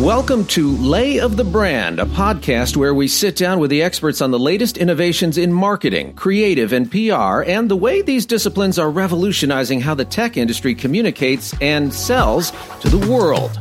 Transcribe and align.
Welcome 0.00 0.46
to 0.46 0.74
Lay 0.78 1.20
of 1.20 1.36
the 1.36 1.44
Brand, 1.44 2.00
a 2.00 2.06
podcast 2.06 2.74
where 2.74 2.94
we 2.94 3.06
sit 3.06 3.36
down 3.36 3.58
with 3.58 3.68
the 3.68 3.82
experts 3.82 4.22
on 4.22 4.30
the 4.30 4.38
latest 4.38 4.78
innovations 4.78 5.36
in 5.36 5.52
marketing, 5.52 6.14
creative, 6.14 6.72
and 6.72 6.90
PR, 6.90 7.42
and 7.42 7.70
the 7.70 7.76
way 7.76 8.00
these 8.00 8.24
disciplines 8.24 8.78
are 8.78 8.90
revolutionizing 8.90 9.78
how 9.82 9.94
the 9.94 10.06
tech 10.06 10.38
industry 10.38 10.74
communicates 10.74 11.54
and 11.60 11.92
sells 11.92 12.50
to 12.80 12.88
the 12.88 13.10
world. 13.12 13.60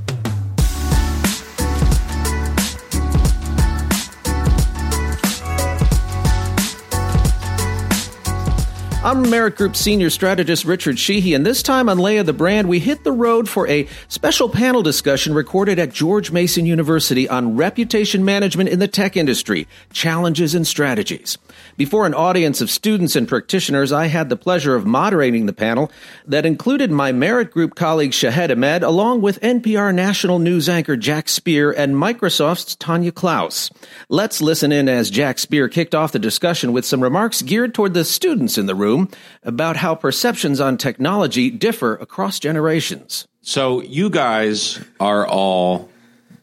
I'm 9.09 9.27
Merit 9.27 9.55
Group 9.55 9.75
Senior 9.75 10.11
Strategist 10.11 10.65
Richard 10.65 10.99
Sheehy, 10.99 11.33
and 11.33 11.43
this 11.43 11.63
time 11.63 11.89
on 11.89 11.97
Lay 11.97 12.17
of 12.17 12.27
the 12.27 12.31
Brand, 12.31 12.69
we 12.69 12.77
hit 12.77 13.03
the 13.03 13.11
road 13.11 13.49
for 13.49 13.67
a 13.67 13.87
special 14.07 14.47
panel 14.47 14.83
discussion 14.83 15.33
recorded 15.33 15.79
at 15.79 15.91
George 15.91 16.29
Mason 16.29 16.67
University 16.67 17.27
on 17.27 17.55
reputation 17.55 18.23
management 18.23 18.69
in 18.69 18.77
the 18.77 18.87
tech 18.87 19.17
industry, 19.17 19.67
challenges 19.91 20.53
and 20.53 20.67
strategies. 20.67 21.39
Before 21.75 22.05
an 22.05 22.13
audience 22.13 22.61
of 22.61 22.69
students 22.69 23.15
and 23.15 23.27
practitioners, 23.27 23.91
I 23.91 24.05
had 24.05 24.29
the 24.29 24.35
pleasure 24.35 24.75
of 24.75 24.85
moderating 24.85 25.47
the 25.47 25.53
panel 25.53 25.91
that 26.27 26.45
included 26.45 26.91
my 26.91 27.11
Merit 27.11 27.49
Group 27.49 27.73
colleague 27.73 28.13
Shahed 28.13 28.51
Ahmed, 28.51 28.83
along 28.83 29.21
with 29.21 29.41
NPR 29.41 29.91
national 29.91 30.37
news 30.37 30.69
anchor 30.69 30.95
Jack 30.95 31.29
Speer 31.29 31.71
and 31.71 31.95
Microsoft's 31.95 32.75
Tanya 32.75 33.11
Klaus. 33.11 33.71
Let's 34.07 34.39
listen 34.39 34.71
in 34.71 34.87
as 34.87 35.09
Jack 35.09 35.39
Speer 35.39 35.67
kicked 35.67 35.95
off 35.95 36.11
the 36.11 36.19
discussion 36.19 36.73
with 36.73 36.85
some 36.85 37.01
remarks 37.01 37.41
geared 37.41 37.73
toward 37.73 37.95
the 37.95 38.05
students 38.05 38.59
in 38.59 38.67
the 38.67 38.75
room 38.75 38.98
about 39.43 39.77
how 39.77 39.95
perceptions 39.95 40.59
on 40.59 40.77
technology 40.77 41.49
differ 41.49 41.95
across 41.95 42.39
generations. 42.39 43.27
So, 43.41 43.81
you 43.81 44.09
guys 44.09 44.83
are 44.99 45.27
all 45.27 45.89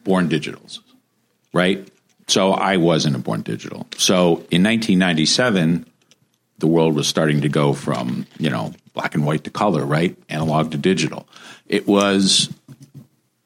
born 0.04 0.28
digitals, 0.28 0.80
right? 1.52 1.86
So, 2.28 2.52
I 2.52 2.76
wasn't 2.76 3.16
a 3.16 3.18
born 3.18 3.42
digital. 3.42 3.86
So, 3.96 4.44
in 4.50 4.62
1997, 4.62 5.86
the 6.58 6.66
world 6.66 6.94
was 6.94 7.06
starting 7.06 7.42
to 7.42 7.48
go 7.48 7.72
from, 7.72 8.26
you 8.38 8.50
know, 8.50 8.72
black 8.94 9.14
and 9.14 9.26
white 9.26 9.44
to 9.44 9.50
color, 9.50 9.84
right? 9.84 10.16
Analog 10.28 10.72
to 10.72 10.78
digital. 10.78 11.28
It 11.66 11.86
was 11.86 12.48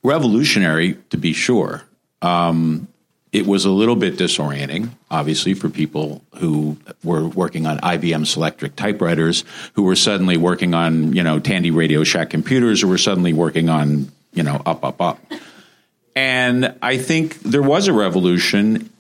revolutionary, 0.03 0.95
to 1.11 1.17
be 1.17 1.33
sure. 1.33 1.83
Um, 2.23 2.89
it 3.33 3.47
was 3.47 3.65
a 3.65 3.71
little 3.71 3.97
bit 3.97 4.17
disorienting, 4.17 4.91
obviously, 5.11 5.55
for 5.55 5.69
people 5.69 6.23
who 6.37 6.77
were 7.05 7.29
working 7.29 7.67
on 7.67 7.79
IBM 7.79 8.25
Selectric 8.25 8.75
typewriters, 8.75 9.45
who 9.75 9.83
were 9.83 9.97
suddenly 9.97 10.37
working 10.37 10.75
on, 10.75 11.13
you 11.13 11.23
know, 11.23 11.39
Tandy 11.39 11.71
Radio 11.71 12.03
Shack 12.03 12.31
computers, 12.31 12.81
who 12.81 12.89
were 12.89 12.99
suddenly 12.99 13.33
working 13.33 13.69
on, 13.69 14.11
you 14.33 14.43
know, 14.43 14.61
up, 14.67 14.85
up, 14.85 15.01
up. 15.01 15.21
And 16.17 16.75
I 16.83 16.99
think 16.99 17.41
there 17.41 17.63
was 17.63 17.87
a 17.87 17.93
revolution 17.93 18.91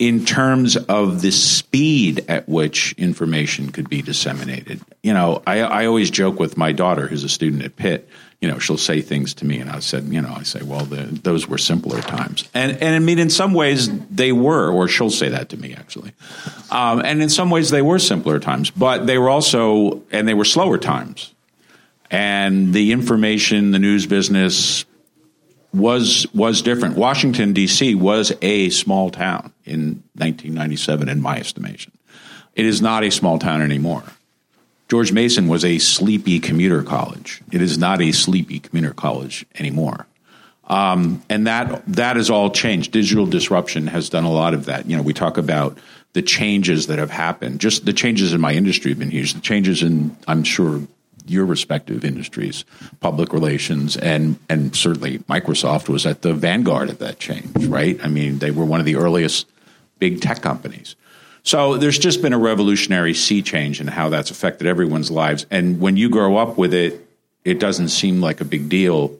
in 0.00 0.24
terms 0.24 0.76
of 0.76 1.20
the 1.20 1.30
speed 1.30 2.24
at 2.26 2.48
which 2.48 2.92
information 2.98 3.70
could 3.70 3.88
be 3.88 4.02
disseminated. 4.02 4.80
You 5.02 5.12
know, 5.12 5.42
I, 5.46 5.60
I 5.60 5.86
always 5.86 6.10
joke 6.10 6.40
with 6.40 6.56
my 6.56 6.72
daughter, 6.72 7.06
who's 7.06 7.22
a 7.22 7.28
student 7.28 7.62
at 7.62 7.76
Pitt 7.76 8.08
you 8.40 8.48
know, 8.48 8.58
she'll 8.58 8.78
say 8.78 9.02
things 9.02 9.34
to 9.34 9.44
me, 9.44 9.60
and 9.60 9.68
I 9.68 9.80
said, 9.80 10.04
you 10.04 10.20
know, 10.20 10.32
I 10.34 10.44
say, 10.44 10.62
well, 10.62 10.86
the, 10.86 11.02
those 11.02 11.46
were 11.46 11.58
simpler 11.58 12.00
times, 12.00 12.48
and 12.54 12.72
and 12.82 12.94
I 12.94 12.98
mean, 12.98 13.18
in 13.18 13.28
some 13.28 13.52
ways 13.52 13.90
they 14.08 14.32
were, 14.32 14.70
or 14.70 14.88
she'll 14.88 15.10
say 15.10 15.28
that 15.28 15.50
to 15.50 15.58
me 15.58 15.74
actually, 15.74 16.12
um, 16.70 17.02
and 17.04 17.22
in 17.22 17.28
some 17.28 17.50
ways 17.50 17.68
they 17.68 17.82
were 17.82 17.98
simpler 17.98 18.38
times, 18.38 18.70
but 18.70 19.06
they 19.06 19.18
were 19.18 19.28
also, 19.28 20.02
and 20.10 20.26
they 20.26 20.32
were 20.32 20.46
slower 20.46 20.78
times, 20.78 21.34
and 22.10 22.72
the 22.72 22.92
information, 22.92 23.72
the 23.72 23.78
news 23.78 24.06
business 24.06 24.86
was 25.72 26.26
was 26.34 26.62
different. 26.62 26.96
Washington 26.96 27.52
D.C. 27.52 27.94
was 27.94 28.32
a 28.42 28.70
small 28.70 29.10
town 29.10 29.52
in 29.64 30.02
1997, 30.14 31.08
in 31.08 31.20
my 31.20 31.38
estimation. 31.38 31.92
It 32.54 32.66
is 32.66 32.82
not 32.82 33.04
a 33.04 33.10
small 33.10 33.38
town 33.38 33.62
anymore. 33.62 34.02
George 34.88 35.12
Mason 35.12 35.46
was 35.46 35.64
a 35.64 35.78
sleepy 35.78 36.40
commuter 36.40 36.82
college. 36.82 37.40
It 37.52 37.62
is 37.62 37.78
not 37.78 38.02
a 38.02 38.10
sleepy 38.10 38.58
commuter 38.58 38.92
college 38.92 39.46
anymore. 39.54 40.06
Um, 40.64 41.22
and 41.28 41.46
that 41.46 41.84
that 41.86 42.16
has 42.16 42.30
all 42.30 42.50
changed. 42.50 42.92
Digital 42.92 43.26
disruption 43.26 43.86
has 43.86 44.08
done 44.08 44.24
a 44.24 44.32
lot 44.32 44.54
of 44.54 44.66
that. 44.66 44.86
You 44.86 44.96
know, 44.96 45.02
we 45.02 45.12
talk 45.12 45.38
about 45.38 45.78
the 46.12 46.22
changes 46.22 46.88
that 46.88 46.98
have 46.98 47.10
happened. 47.10 47.60
Just 47.60 47.86
the 47.86 47.92
changes 47.92 48.32
in 48.32 48.40
my 48.40 48.52
industry 48.52 48.90
have 48.90 48.98
been 48.98 49.10
huge. 49.10 49.34
The 49.34 49.40
changes 49.40 49.82
in, 49.82 50.16
I'm 50.26 50.42
sure, 50.42 50.82
your 51.30 51.46
respective 51.46 52.04
industries, 52.04 52.64
public 53.00 53.32
relations, 53.32 53.96
and 53.96 54.38
and 54.48 54.74
certainly 54.74 55.18
Microsoft 55.20 55.88
was 55.88 56.04
at 56.06 56.22
the 56.22 56.34
vanguard 56.34 56.90
of 56.90 56.98
that 56.98 57.18
change. 57.18 57.66
Right? 57.66 57.98
I 58.04 58.08
mean, 58.08 58.38
they 58.38 58.50
were 58.50 58.64
one 58.64 58.80
of 58.80 58.86
the 58.86 58.96
earliest 58.96 59.46
big 59.98 60.20
tech 60.20 60.42
companies. 60.42 60.96
So 61.42 61.76
there's 61.76 61.98
just 61.98 62.20
been 62.20 62.32
a 62.32 62.38
revolutionary 62.38 63.14
sea 63.14 63.42
change 63.42 63.80
in 63.80 63.86
how 63.86 64.08
that's 64.08 64.30
affected 64.30 64.66
everyone's 64.66 65.10
lives. 65.10 65.46
And 65.50 65.80
when 65.80 65.96
you 65.96 66.10
grow 66.10 66.36
up 66.36 66.58
with 66.58 66.74
it, 66.74 67.06
it 67.44 67.58
doesn't 67.58 67.88
seem 67.88 68.20
like 68.20 68.40
a 68.40 68.44
big 68.44 68.68
deal. 68.68 69.16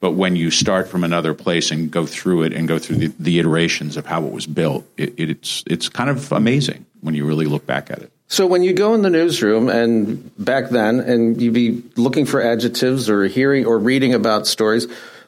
But 0.00 0.12
when 0.12 0.36
you 0.36 0.50
start 0.50 0.88
from 0.88 1.04
another 1.04 1.32
place 1.32 1.70
and 1.70 1.90
go 1.90 2.06
through 2.06 2.42
it 2.42 2.52
and 2.52 2.66
go 2.66 2.78
through 2.78 2.96
the, 2.96 3.06
the 3.18 3.38
iterations 3.38 3.96
of 3.96 4.04
how 4.04 4.24
it 4.24 4.32
was 4.32 4.46
built, 4.46 4.84
it, 4.96 5.14
it, 5.16 5.30
it's 5.30 5.62
it's 5.66 5.88
kind 5.88 6.10
of 6.10 6.32
amazing 6.32 6.84
when 7.00 7.14
you 7.14 7.24
really 7.24 7.46
look 7.46 7.66
back 7.66 7.90
at 7.90 7.98
it. 8.00 8.12
So 8.32 8.46
when 8.46 8.62
you 8.62 8.72
go 8.72 8.94
in 8.94 9.02
the 9.02 9.10
newsroom 9.10 9.68
and 9.68 10.32
back 10.42 10.70
then, 10.70 11.00
and 11.00 11.38
you'd 11.38 11.52
be 11.52 11.82
looking 11.96 12.24
for 12.24 12.40
adjectives 12.40 13.10
or 13.10 13.26
hearing 13.26 13.66
or 13.66 13.78
reading 13.78 14.14
about 14.14 14.46
stories, 14.46 14.86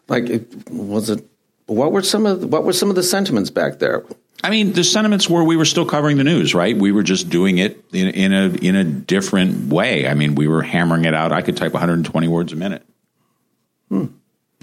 like 0.09 0.47
was 0.71 1.11
it 1.11 1.23
what 1.67 1.93
were 1.93 2.03
some 2.03 2.25
of 2.25 2.51
what 2.51 2.65
were 2.65 2.73
some 2.73 2.89
of 2.89 2.97
the 2.97 3.03
sentiments 3.03 3.51
back 3.51 3.79
there? 3.79 4.05
I 4.43 4.49
mean, 4.49 4.73
the 4.73 4.83
sentiments 4.83 5.29
were 5.29 5.45
we 5.45 5.55
were 5.55 5.67
still 5.67 5.85
covering 5.85 6.17
the 6.17 6.25
news, 6.25 6.55
right? 6.55 6.75
We 6.75 6.93
were 6.93 7.03
just 7.03 7.29
doing 7.29 7.59
it 7.59 7.85
in, 7.93 8.09
in 8.09 8.33
a 8.33 8.47
in 8.67 8.75
a 8.75 8.85
different 8.85 9.71
way. 9.71 10.09
I 10.09 10.15
mean, 10.15 10.35
we 10.35 10.49
were 10.49 10.63
hammering 10.63 11.05
it 11.05 11.13
out. 11.13 11.31
I 11.31 11.43
could 11.43 11.59
type 11.59 11.75
120 11.75 12.27
words 12.29 12.55
a 12.55 12.57
minute. 12.57 12.87
Hmm. 13.91 14.07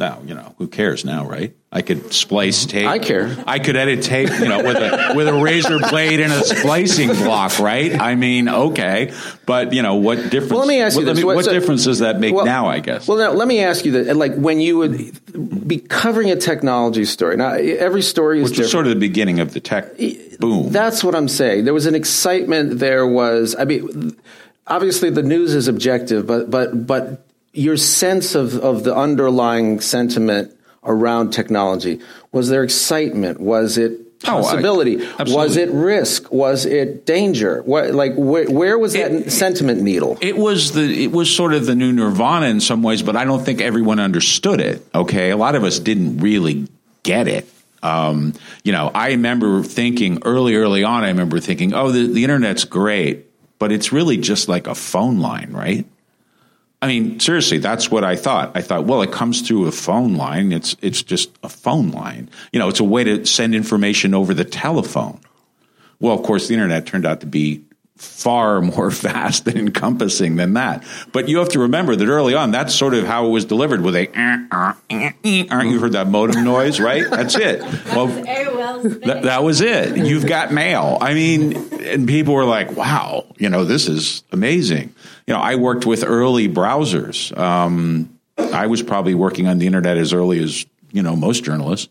Now, 0.01 0.19
you 0.25 0.33
know, 0.33 0.55
who 0.57 0.67
cares 0.67 1.05
now, 1.05 1.27
right? 1.27 1.55
I 1.71 1.83
could 1.83 2.11
splice 2.11 2.65
tape. 2.65 2.87
I 2.87 2.97
care. 2.97 3.37
I 3.45 3.59
could 3.59 3.75
edit 3.75 4.01
tape, 4.01 4.29
you 4.29 4.47
know, 4.47 4.63
with 4.63 4.77
a 4.77 5.13
with 5.15 5.27
a 5.27 5.33
razor 5.33 5.77
blade 5.77 6.19
and 6.19 6.33
a 6.33 6.43
splicing 6.43 7.09
block, 7.09 7.59
right? 7.59 7.93
I 7.93 8.15
mean, 8.15 8.49
okay, 8.49 9.13
but 9.45 9.73
you 9.73 9.83
know, 9.83 9.95
what 9.95 10.17
difference? 10.31 10.49
Well, 10.49 10.61
let 10.61 10.67
me 10.67 10.81
ask 10.81 10.99
you 10.99 11.05
what, 11.05 11.15
this: 11.15 11.23
what, 11.23 11.35
what 11.35 11.45
so, 11.45 11.53
difference 11.53 11.83
does 11.83 11.99
that 11.99 12.19
make 12.19 12.33
well, 12.33 12.45
now? 12.45 12.65
I 12.65 12.79
guess. 12.79 13.07
Well, 13.07 13.19
now 13.19 13.31
let 13.33 13.47
me 13.47 13.59
ask 13.59 13.85
you 13.85 13.91
that: 13.91 14.15
like 14.15 14.33
when 14.33 14.59
you 14.59 14.79
would 14.79 15.67
be 15.67 15.77
covering 15.77 16.31
a 16.31 16.35
technology 16.35 17.05
story. 17.05 17.37
Now, 17.37 17.51
every 17.51 18.01
story 18.01 18.39
is 18.39 18.45
which 18.45 18.53
different. 18.53 18.71
sort 18.71 18.87
of 18.87 18.93
the 18.93 18.99
beginning 18.99 19.39
of 19.39 19.53
the 19.53 19.59
tech 19.59 19.95
boom. 20.39 20.71
That's 20.71 21.03
what 21.03 21.13
I'm 21.13 21.27
saying. 21.27 21.65
There 21.65 21.75
was 21.75 21.85
an 21.85 21.93
excitement. 21.93 22.79
There 22.79 23.05
was. 23.05 23.55
I 23.55 23.65
mean, 23.65 24.19
obviously, 24.65 25.11
the 25.11 25.21
news 25.21 25.53
is 25.53 25.67
objective, 25.67 26.25
but 26.25 26.49
but 26.49 26.87
but 26.87 27.23
your 27.53 27.77
sense 27.77 28.35
of, 28.35 28.55
of 28.55 28.83
the 28.83 28.95
underlying 28.95 29.81
sentiment 29.81 30.57
around 30.83 31.31
technology? 31.31 31.99
Was 32.31 32.49
there 32.49 32.63
excitement? 32.63 33.39
Was 33.39 33.77
it 33.77 34.11
possibility 34.23 34.97
oh, 35.01 35.15
I, 35.19 35.23
was 35.23 35.57
it 35.57 35.69
risk? 35.71 36.31
Was 36.31 36.65
it 36.65 37.05
danger? 37.05 37.61
What 37.63 37.91
like 37.91 38.13
where, 38.15 38.49
where 38.49 38.77
was 38.77 38.93
that 38.93 39.11
it, 39.11 39.31
sentiment 39.31 39.81
needle? 39.81 40.17
It 40.21 40.37
was 40.37 40.73
the 40.73 41.03
it 41.03 41.11
was 41.11 41.33
sort 41.33 41.53
of 41.53 41.65
the 41.65 41.75
new 41.75 41.91
nirvana 41.91 42.47
in 42.47 42.59
some 42.59 42.83
ways 42.83 43.01
but 43.01 43.15
i 43.15 43.25
don't 43.25 43.43
think 43.43 43.61
everyone 43.61 43.99
understood 43.99 44.61
it 44.61 44.85
okay? 44.93 45.31
A 45.31 45.37
lot 45.37 45.55
of 45.55 45.63
us 45.63 45.79
didn't 45.79 46.19
really 46.19 46.67
get 47.03 47.27
it. 47.27 47.47
Um, 47.83 48.33
you 48.63 48.71
know 48.71 48.91
i 48.93 49.07
remember 49.07 49.63
thinking 49.63 50.19
early 50.23 50.53
early 50.53 50.83
on 50.83 51.03
i 51.03 51.07
remember 51.07 51.39
thinking 51.39 51.73
oh 51.73 51.91
the, 51.91 52.05
the 52.05 52.23
internet's 52.23 52.63
great 52.63 53.25
but 53.57 53.71
it's 53.71 53.91
really 53.91 54.17
just 54.17 54.47
like 54.47 54.67
a 54.67 54.75
phone 54.75 55.17
line 55.17 55.51
right 55.51 55.87
I 56.81 56.87
mean, 56.87 57.19
seriously, 57.19 57.59
that's 57.59 57.91
what 57.91 58.03
I 58.03 58.15
thought. 58.15 58.51
I 58.55 58.61
thought, 58.61 58.85
well, 58.85 59.03
it 59.03 59.11
comes 59.11 59.41
through 59.41 59.67
a 59.67 59.71
phone 59.71 60.15
line. 60.15 60.51
It's 60.51 60.75
it's 60.81 61.03
just 61.03 61.29
a 61.43 61.49
phone 61.49 61.91
line. 61.91 62.29
You 62.51 62.59
know, 62.59 62.69
it's 62.69 62.79
a 62.79 62.83
way 62.83 63.03
to 63.03 63.25
send 63.25 63.53
information 63.53 64.15
over 64.15 64.33
the 64.33 64.45
telephone. 64.45 65.19
Well, 65.99 66.15
of 66.15 66.23
course, 66.23 66.47
the 66.47 66.55
internet 66.55 66.87
turned 66.87 67.05
out 67.05 67.19
to 67.19 67.27
be 67.27 67.63
far 68.01 68.61
more 68.61 68.89
vast 68.89 69.47
and 69.47 69.57
encompassing 69.57 70.35
than 70.35 70.53
that. 70.53 70.83
But 71.11 71.29
you 71.29 71.37
have 71.39 71.49
to 71.49 71.59
remember 71.59 71.95
that 71.95 72.07
early 72.07 72.33
on, 72.33 72.51
that's 72.51 72.73
sort 72.73 72.93
of 72.93 73.05
how 73.05 73.27
it 73.27 73.29
was 73.29 73.45
delivered 73.45 73.81
with 73.81 73.95
a. 73.95 74.07
Uh, 74.09 74.37
uh, 74.51 74.73
uh, 74.91 75.63
you 75.63 75.79
heard 75.79 75.93
that 75.93 76.07
modem 76.07 76.43
noise, 76.43 76.79
right? 76.79 77.09
That's 77.09 77.35
it. 77.35 77.61
Well, 77.91 78.07
that, 78.07 79.23
that 79.23 79.43
was 79.43 79.59
it. 79.59 79.97
You've 79.97 80.25
got 80.25 80.53
mail. 80.53 80.97
I 81.01 81.13
mean, 81.13 81.73
and 81.81 82.07
people 82.07 82.33
were 82.33 82.45
like, 82.45 82.75
"Wow, 82.75 83.25
you 83.37 83.49
know, 83.49 83.65
this 83.65 83.89
is 83.89 84.23
amazing." 84.31 84.93
You 85.27 85.33
know, 85.33 85.39
I 85.39 85.55
worked 85.55 85.85
with 85.85 86.03
early 86.05 86.47
browsers. 86.47 87.37
Um, 87.37 88.17
I 88.37 88.67
was 88.67 88.81
probably 88.81 89.13
working 89.13 89.47
on 89.47 89.57
the 89.57 89.67
internet 89.67 89.97
as 89.97 90.13
early 90.13 90.41
as 90.41 90.65
you 90.91 91.01
know 91.03 91.15
most 91.15 91.43
journalists 91.43 91.89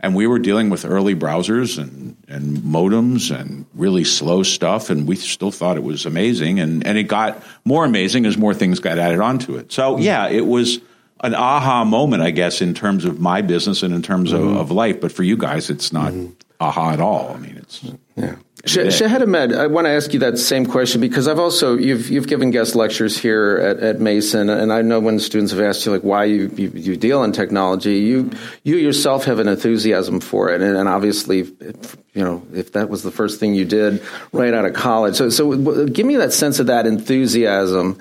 and 0.00 0.14
we 0.14 0.26
were 0.26 0.38
dealing 0.38 0.70
with 0.70 0.84
early 0.84 1.14
browsers 1.14 1.78
and, 1.78 2.16
and 2.26 2.58
modems 2.58 3.34
and 3.34 3.66
really 3.74 4.04
slow 4.04 4.42
stuff 4.42 4.90
and 4.90 5.06
we 5.06 5.16
still 5.16 5.50
thought 5.50 5.76
it 5.76 5.82
was 5.82 6.06
amazing 6.06 6.58
and, 6.58 6.86
and 6.86 6.98
it 6.98 7.04
got 7.04 7.42
more 7.64 7.84
amazing 7.84 8.26
as 8.26 8.36
more 8.36 8.54
things 8.54 8.80
got 8.80 8.98
added 8.98 9.20
onto 9.20 9.56
it 9.56 9.70
so 9.70 9.98
yeah 9.98 10.28
it 10.28 10.46
was 10.46 10.80
an 11.22 11.34
aha 11.34 11.84
moment, 11.84 12.22
I 12.22 12.30
guess, 12.30 12.62
in 12.62 12.74
terms 12.74 13.04
of 13.04 13.20
my 13.20 13.42
business 13.42 13.82
and 13.82 13.94
in 13.94 14.02
terms 14.02 14.32
mm-hmm. 14.32 14.48
of, 14.48 14.56
of, 14.56 14.70
life. 14.70 15.00
But 15.00 15.12
for 15.12 15.22
you 15.22 15.36
guys, 15.36 15.70
it's 15.70 15.92
not 15.92 16.12
mm-hmm. 16.12 16.32
aha 16.60 16.92
at 16.92 17.00
all. 17.00 17.34
I 17.34 17.38
mean, 17.38 17.56
it's 17.56 17.84
yeah. 18.16 18.36
Shahid 18.64 19.22
Ahmed, 19.22 19.54
I 19.54 19.66
want 19.68 19.86
to 19.86 19.90
ask 19.90 20.12
you 20.12 20.20
that 20.20 20.36
same 20.38 20.66
question 20.66 21.00
because 21.00 21.26
I've 21.26 21.38
also 21.38 21.78
you've 21.78 22.10
you've 22.10 22.26
given 22.26 22.50
guest 22.50 22.74
lectures 22.74 23.16
here 23.16 23.56
at, 23.56 23.78
at 23.78 24.00
Mason, 24.00 24.50
and 24.50 24.70
I 24.70 24.82
know 24.82 25.00
when 25.00 25.18
students 25.18 25.52
have 25.52 25.60
asked 25.60 25.86
you 25.86 25.92
like 25.92 26.02
why 26.02 26.24
you, 26.24 26.52
you, 26.56 26.70
you 26.74 26.96
deal 26.96 27.24
in 27.24 27.32
technology, 27.32 27.98
you 28.00 28.30
you 28.62 28.76
yourself 28.76 29.24
have 29.24 29.38
an 29.38 29.48
enthusiasm 29.48 30.20
for 30.20 30.50
it, 30.50 30.60
and, 30.60 30.76
and, 30.76 30.88
obviously, 30.88 31.38
you 31.38 32.22
know 32.22 32.42
if 32.52 32.72
that 32.72 32.90
was 32.90 33.02
the 33.02 33.10
first 33.10 33.40
thing 33.40 33.54
you 33.54 33.64
did 33.64 34.02
right 34.32 34.52
out 34.52 34.66
of 34.66 34.74
college, 34.74 35.16
so 35.16 35.30
so 35.30 35.86
give 35.86 36.04
me 36.04 36.16
that 36.16 36.32
sense 36.32 36.58
of 36.58 36.66
that 36.66 36.86
enthusiasm, 36.86 37.98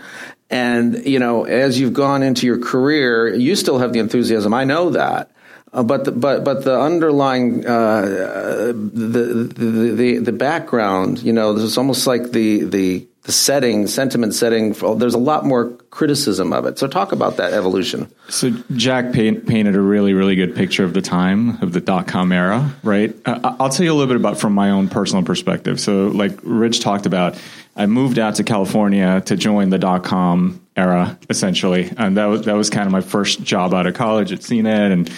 and 0.50 1.06
you 1.06 1.20
know 1.20 1.46
as 1.46 1.80
you've 1.80 1.94
gone 1.94 2.22
into 2.22 2.46
your 2.46 2.60
career, 2.60 3.34
you 3.34 3.56
still 3.56 3.80
have 3.80 3.94
the 3.94 4.00
enthusiasm. 4.00 4.54
I 4.54 4.66
know 4.66 4.90
that. 4.90 5.32
Uh, 5.72 5.84
but 5.84 6.06
the, 6.06 6.12
but 6.12 6.44
but 6.44 6.64
the 6.64 6.80
underlying 6.80 7.66
uh, 7.66 8.72
the, 8.74 9.52
the, 9.56 9.92
the 9.94 10.18
the 10.18 10.32
background, 10.32 11.22
you 11.22 11.32
know, 11.32 11.54
there's 11.54 11.78
almost 11.78 12.08
like 12.08 12.32
the 12.32 12.64
the 12.64 13.06
the 13.24 13.32
setting, 13.32 13.86
sentiment 13.86 14.34
setting. 14.34 14.74
There's 14.74 15.14
a 15.14 15.20
lot 15.20 15.46
more 15.46 15.70
criticism 15.92 16.54
of 16.54 16.66
it. 16.66 16.80
So 16.80 16.88
talk 16.88 17.12
about 17.12 17.38
that 17.38 17.54
evolution. 17.54 18.10
So 18.30 18.50
Jack 18.74 19.14
paint, 19.14 19.46
painted 19.46 19.76
a 19.76 19.82
really 19.82 20.14
really 20.14 20.36
good 20.36 20.56
picture 20.56 20.84
of 20.84 20.96
the 20.96 21.04
time 21.04 21.62
of 21.62 21.74
the 21.74 21.82
dot 21.82 22.08
com 22.08 22.32
era, 22.32 22.74
right? 22.82 23.16
Uh, 23.26 23.56
I'll 23.60 23.70
tell 23.70 23.86
you 23.86 23.92
a 23.92 23.94
little 23.94 24.08
bit 24.08 24.16
about 24.16 24.40
from 24.40 24.54
my 24.54 24.72
own 24.72 24.90
personal 24.90 25.24
perspective. 25.24 25.80
So 25.80 26.08
like 26.08 26.32
Rich 26.42 26.80
talked 26.80 27.06
about, 27.06 27.40
I 27.76 27.86
moved 27.86 28.18
out 28.18 28.36
to 28.36 28.44
California 28.44 29.22
to 29.28 29.36
join 29.38 29.70
the 29.70 29.78
dot 29.78 30.04
com 30.04 30.62
era 30.76 31.20
essentially, 31.30 31.92
and 31.96 32.18
that 32.18 32.26
was 32.26 32.46
that 32.46 32.56
was 32.56 32.72
kind 32.72 32.88
of 32.88 32.92
my 32.92 33.02
first 33.02 33.44
job 33.44 33.76
out 33.76 33.86
of 33.86 33.94
college 33.94 34.32
at 34.32 34.40
CNET 34.40 34.92
and 34.92 35.12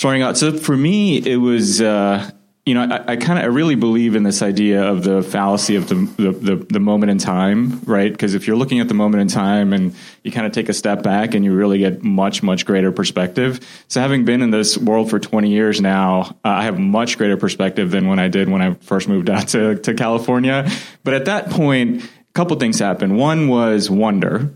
starting 0.00 0.22
out. 0.22 0.38
So 0.38 0.56
for 0.56 0.76
me, 0.76 1.18
it 1.18 1.36
was. 1.36 1.80
Uh, 1.80 2.30
you 2.66 2.74
know, 2.74 2.82
I, 2.82 3.12
I 3.12 3.16
kind 3.16 3.38
of 3.38 3.44
I 3.44 3.48
really 3.48 3.74
believe 3.74 4.14
in 4.14 4.22
this 4.22 4.42
idea 4.42 4.84
of 4.84 5.02
the 5.02 5.22
fallacy 5.22 5.76
of 5.76 5.88
the 5.88 5.94
the, 5.94 6.30
the, 6.30 6.66
the 6.68 6.78
moment 6.78 7.10
in 7.10 7.18
time, 7.18 7.80
right? 7.80 8.12
Because 8.12 8.34
if 8.34 8.46
you're 8.46 8.56
looking 8.56 8.80
at 8.80 8.88
the 8.88 8.94
moment 8.94 9.22
in 9.22 9.28
time 9.28 9.72
and 9.72 9.94
you 10.22 10.30
kind 10.30 10.46
of 10.46 10.52
take 10.52 10.68
a 10.68 10.74
step 10.74 11.02
back 11.02 11.34
and 11.34 11.42
you 11.44 11.54
really 11.54 11.78
get 11.78 12.02
much 12.02 12.42
much 12.42 12.66
greater 12.66 12.92
perspective. 12.92 13.60
So 13.88 14.00
having 14.00 14.24
been 14.24 14.42
in 14.42 14.50
this 14.50 14.76
world 14.76 15.08
for 15.10 15.18
20 15.18 15.50
years 15.50 15.80
now, 15.80 16.36
uh, 16.44 16.48
I 16.48 16.64
have 16.64 16.78
much 16.78 17.16
greater 17.16 17.38
perspective 17.38 17.90
than 17.90 18.06
when 18.08 18.18
I 18.18 18.28
did 18.28 18.48
when 18.48 18.62
I 18.62 18.74
first 18.74 19.08
moved 19.08 19.30
out 19.30 19.48
to 19.48 19.76
to 19.76 19.94
California. 19.94 20.70
But 21.02 21.14
at 21.14 21.24
that 21.24 21.50
point, 21.50 22.04
a 22.04 22.32
couple 22.34 22.56
things 22.58 22.78
happened. 22.78 23.16
One 23.16 23.48
was 23.48 23.90
wonder 23.90 24.50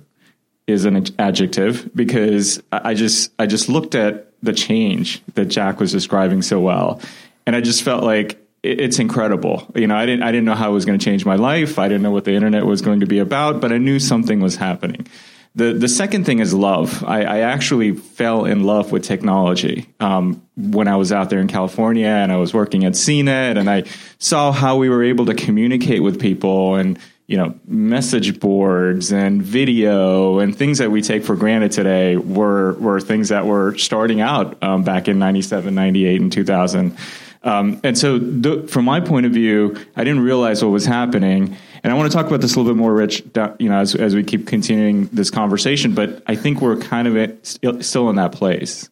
is 0.67 0.85
an 0.85 1.05
adjective 1.19 1.91
because 1.95 2.63
I 2.73 2.95
just 2.95 3.33
I 3.39 3.47
just 3.47 3.69
looked 3.69 3.95
at 3.95 4.33
the 4.43 4.53
change 4.53 5.23
that 5.35 5.47
Jack 5.47 5.81
was 5.81 5.93
describing 5.93 6.43
so 6.43 6.61
well. 6.61 7.01
And 7.47 7.55
I 7.55 7.61
just 7.61 7.83
felt 7.83 8.03
like 8.03 8.39
it's 8.63 8.99
incredible. 8.99 9.71
You 9.75 9.87
know, 9.87 9.97
I 9.97 10.07
didn't 10.07 10.23
I 10.23 10.33
didn't 10.33 10.47
know 10.47 10.55
how 10.55 10.71
it 10.71 10.75
was 10.75 10.85
going 10.85 10.99
to 10.99 11.05
change 11.05 11.27
my 11.27 11.37
life. 11.37 11.79
I 11.79 11.89
didn't 11.89 12.03
know 12.03 12.11
what 12.11 12.25
the 12.25 12.33
internet 12.33 12.65
was 12.65 12.81
going 12.81 13.01
to 13.01 13.07
be 13.07 13.19
about, 13.19 13.61
but 13.61 13.73
I 13.73 13.79
knew 13.79 13.99
something 13.99 14.41
was 14.41 14.57
happening. 14.57 15.07
The 15.55 15.75
the 15.75 15.89
second 15.89 16.25
thing 16.25 16.39
is 16.39 16.55
love. 16.55 17.05
I, 17.05 17.25
I 17.25 17.39
actually 17.41 17.93
fell 17.93 18.47
in 18.47 18.65
love 18.65 18.91
with 18.91 19.05
technology 19.05 19.87
um, 20.01 20.43
when 20.57 20.89
I 20.89 20.97
was 20.97 21.13
out 21.13 21.29
there 21.29 21.41
in 21.41 21.49
California 21.49 22.09
and 22.09 22.33
I 22.33 22.37
was 22.37 22.55
working 22.55 22.85
at 22.85 22.95
CNET 22.95 23.59
and 23.59 23.69
I 23.69 23.85
saw 24.19 24.51
how 24.51 24.79
we 24.79 24.89
were 24.89 25.05
able 25.05 25.27
to 25.27 25.35
communicate 25.35 26.03
with 26.03 26.19
people 26.19 26.75
and 26.75 26.99
you 27.27 27.39
know, 27.39 27.59
message 27.67 28.39
boards 28.39 29.13
and 29.13 29.43
video 29.43 30.41
and 30.41 30.57
things 30.57 30.79
that 30.79 30.91
we 30.91 31.01
take 31.01 31.25
for 31.25 31.37
granted 31.37 31.73
today 31.73 32.17
were 32.17 32.75
were 32.75 33.01
things 33.01 33.31
that 33.31 33.47
were 33.47 33.77
starting 33.79 34.21
out 34.21 34.63
um, 34.63 34.85
back 34.85 35.09
in 35.09 35.19
97, 35.19 35.75
98, 35.75 36.21
and 36.21 36.33
2000. 36.33 36.97
Um, 37.43 37.81
and 37.85 37.97
so, 37.97 38.67
from 38.67 38.85
my 38.85 39.01
point 39.01 39.27
of 39.27 39.33
view, 39.33 39.77
I 39.97 40.05
didn't 40.05 40.23
realize 40.23 40.63
what 40.63 40.71
was 40.71 40.87
happening. 40.87 41.57
And 41.83 41.93
I 41.93 41.97
want 41.97 42.11
to 42.11 42.17
talk 42.17 42.27
about 42.27 42.41
this 42.41 42.55
a 42.55 42.59
little 42.59 42.73
bit 42.73 42.79
more, 42.79 42.95
Rich, 42.95 43.23
you 43.59 43.69
know, 43.69 43.79
as, 43.79 43.95
as 43.95 44.15
we 44.15 44.25
keep 44.25 44.47
continuing 44.47 45.07
this 45.09 45.31
conversation. 45.31 45.95
But 45.95 46.23
I 46.27 46.35
think 46.35 46.63
we're 46.63 46.79
kind 46.79 47.07
of 47.07 47.17
at, 47.19 47.47
still 47.47 48.09
in 48.09 48.17
that 48.17 48.33
place. 48.33 48.89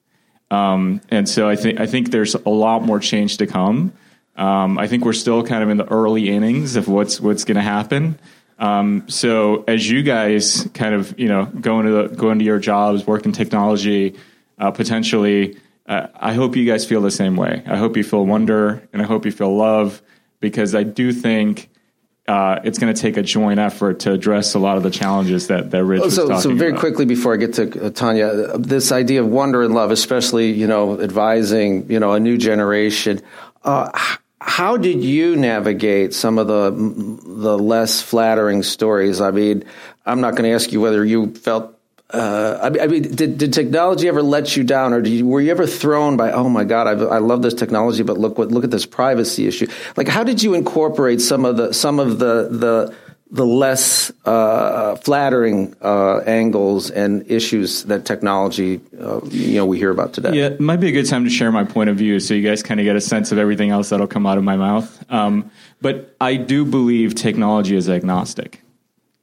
Um, 0.51 1.01
and 1.09 1.27
so 1.27 1.49
I 1.49 1.57
think 1.57 1.81
I 1.81 1.87
think 1.87 2.11
there's 2.11 2.35
a 2.35 2.51
lot 2.51 2.83
more 2.83 3.01
change 3.01 3.39
to 3.39 3.47
come. 3.47 3.95
Um, 4.37 4.79
I 4.79 4.87
think 4.87 5.05
we're 5.05 5.13
still 5.13 5.43
kind 5.45 5.63
of 5.63 5.69
in 5.69 5.77
the 5.77 5.87
early 5.89 6.31
innings 6.31 6.77
of 6.77 6.89
what's 6.89 7.21
what's 7.21 7.45
going 7.45 7.57
to 7.57 7.63
happen. 7.63 8.19
Um, 8.59 9.05
so 9.09 9.65
as 9.67 9.89
you 9.91 10.03
guys 10.03 10.69
kind 10.75 10.95
of 10.95 11.19
you 11.19 11.29
know 11.29 11.47
go 11.47 11.81
into 11.81 11.93
the, 11.93 12.17
go 12.17 12.31
into 12.31 12.45
your 12.45 12.59
jobs, 12.59 13.07
work 13.07 13.27
in 13.27 13.33
technology, 13.33 14.17
uh, 14.59 14.71
potentially, 14.71 15.59
uh, 15.87 16.07
I 16.15 16.33
hope 16.33 16.57
you 16.57 16.65
guys 16.65 16.87
feel 16.87 17.03
the 17.03 17.11
same 17.11 17.37
way. 17.37 17.63
I 17.67 17.77
hope 17.77 17.97
you 17.97 18.05
feel 18.05 18.25
wonder 18.25 18.89
and 18.93 19.03
I 19.03 19.05
hope 19.05 19.27
you 19.27 19.33
feel 19.33 19.55
love 19.55 20.01
because 20.41 20.75
I 20.75 20.83
do 20.83 21.13
think. 21.13 21.69
Uh, 22.29 22.61
it's 22.63 22.79
going 22.79 22.95
to 22.95 22.99
take 22.99 23.17
a 23.17 23.23
joint 23.23 23.59
effort 23.59 23.99
to 23.99 24.13
address 24.13 24.55
a 24.55 24.59
lot 24.61 24.77
of 24.77 24.85
the 24.85 24.93
challenges 24.93 25.49
that 25.49 25.73
that 25.73 25.85
Rich 25.85 26.03
so, 26.03 26.07
was 26.07 26.17
talking 26.17 26.41
So 26.41 26.55
very 26.55 26.71
about. 26.71 26.79
quickly 26.79 27.05
before 27.05 27.35
I 27.35 27.37
get 27.37 27.55
to 27.55 27.87
uh, 27.87 27.91
Tanya, 27.91 28.57
this 28.57 28.93
idea 28.93 29.23
of 29.23 29.27
wonder 29.29 29.63
and 29.63 29.75
love, 29.75 29.91
especially 29.91 30.53
you 30.53 30.69
know 30.69 31.01
advising 31.01 31.91
you 31.91 31.99
know 31.99 32.13
a 32.13 32.21
new 32.21 32.39
generation. 32.39 33.21
Uh, 33.65 33.91
how 34.45 34.77
did 34.77 35.05
you 35.05 35.37
navigate 35.37 36.13
some 36.15 36.37
of 36.37 36.49
the 36.49 36.71
the 37.25 37.57
less 37.57 38.03
flattering 38.03 38.63
stories? 38.65 39.21
I 39.21 39.31
mean, 39.31 39.65
I'm 40.05 40.21
not 40.21 40.33
going 40.33 40.45
to 40.45 40.55
ask 40.55 40.73
you 40.73 40.81
whether 40.81 41.05
you 41.05 41.33
felt. 41.35 41.79
Uh, 42.11 42.71
I 42.79 42.87
mean, 42.89 43.15
did, 43.15 43.39
did 43.39 43.55
technology 43.55 44.07
ever 44.07 44.21
let 44.21 44.55
you 44.55 44.65
down, 44.65 44.93
or 44.93 45.03
you, 45.03 45.27
were 45.27 45.41
you 45.41 45.51
ever 45.51 45.67
thrown 45.67 46.19
by? 46.19 46.33
Oh 46.33 46.49
my 46.49 46.65
God, 46.65 46.87
I, 46.87 47.05
I 47.05 47.19
love 47.19 47.41
this 47.41 47.55
technology, 47.55 48.03
but 48.03 48.19
look 48.19 48.37
what 48.37 48.49
look 48.49 48.65
at 48.65 48.71
this 48.71 48.85
privacy 48.85 49.47
issue. 49.47 49.67
Like, 49.97 50.09
how 50.09 50.23
did 50.25 50.43
you 50.43 50.55
incorporate 50.55 51.21
some 51.21 51.45
of 51.45 51.57
the 51.57 51.73
some 51.73 52.01
of 52.01 52.19
the 52.19 52.49
the 52.51 52.95
the 53.33 53.47
less 53.47 54.13
uh, 54.27 54.95
flattering 54.97 55.75
uh, 55.81 56.19
angles 56.19 56.91
and 56.91 57.29
issues 57.31 57.85
that 57.85 58.05
technology, 58.05 58.79
uh, 59.01 59.21
you 59.25 59.55
know, 59.55 59.65
we 59.65 59.79
hear 59.79 59.91
about 59.91 60.13
today. 60.13 60.35
Yeah, 60.35 60.47
it 60.49 60.61
might 60.61 60.81
be 60.81 60.89
a 60.89 60.93
good 60.93 61.09
time 61.09 61.25
to 61.25 61.31
share 61.31 61.51
my 61.51 61.65
point 61.65 61.89
of 61.89 61.97
view, 61.97 62.21
so 62.21 62.35
you 62.35 62.47
guys 62.47 62.63
kind 62.63 62.79
of 62.79 62.85
get 62.85 62.95
a 62.95 63.01
sense 63.01 63.33
of 63.33 63.39
everything 63.39 63.71
else 63.71 63.89
that'll 63.89 64.07
come 64.07 64.27
out 64.27 64.37
of 64.37 64.45
my 64.45 64.57
mouth. 64.57 65.11
Um, 65.11 65.51
but 65.81 66.15
I 66.21 66.37
do 66.37 66.67
believe 66.67 67.15
technology 67.15 67.75
is 67.75 67.89
agnostic. 67.89 68.61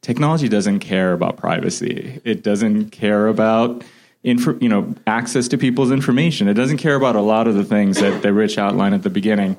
Technology 0.01 0.49
doesn't 0.49 0.79
care 0.79 1.13
about 1.13 1.37
privacy. 1.37 2.19
It 2.25 2.41
doesn't 2.41 2.89
care 2.89 3.27
about 3.27 3.83
you 4.23 4.67
know, 4.67 4.95
access 5.05 5.47
to 5.49 5.57
people's 5.57 5.91
information. 5.91 6.47
It 6.47 6.55
doesn't 6.55 6.77
care 6.77 6.95
about 6.95 7.15
a 7.15 7.21
lot 7.21 7.47
of 7.47 7.55
the 7.55 7.63
things 7.63 7.99
that, 7.99 8.23
that 8.23 8.33
Rich 8.33 8.57
outlined 8.57 8.95
at 8.95 9.03
the 9.03 9.09
beginning. 9.09 9.55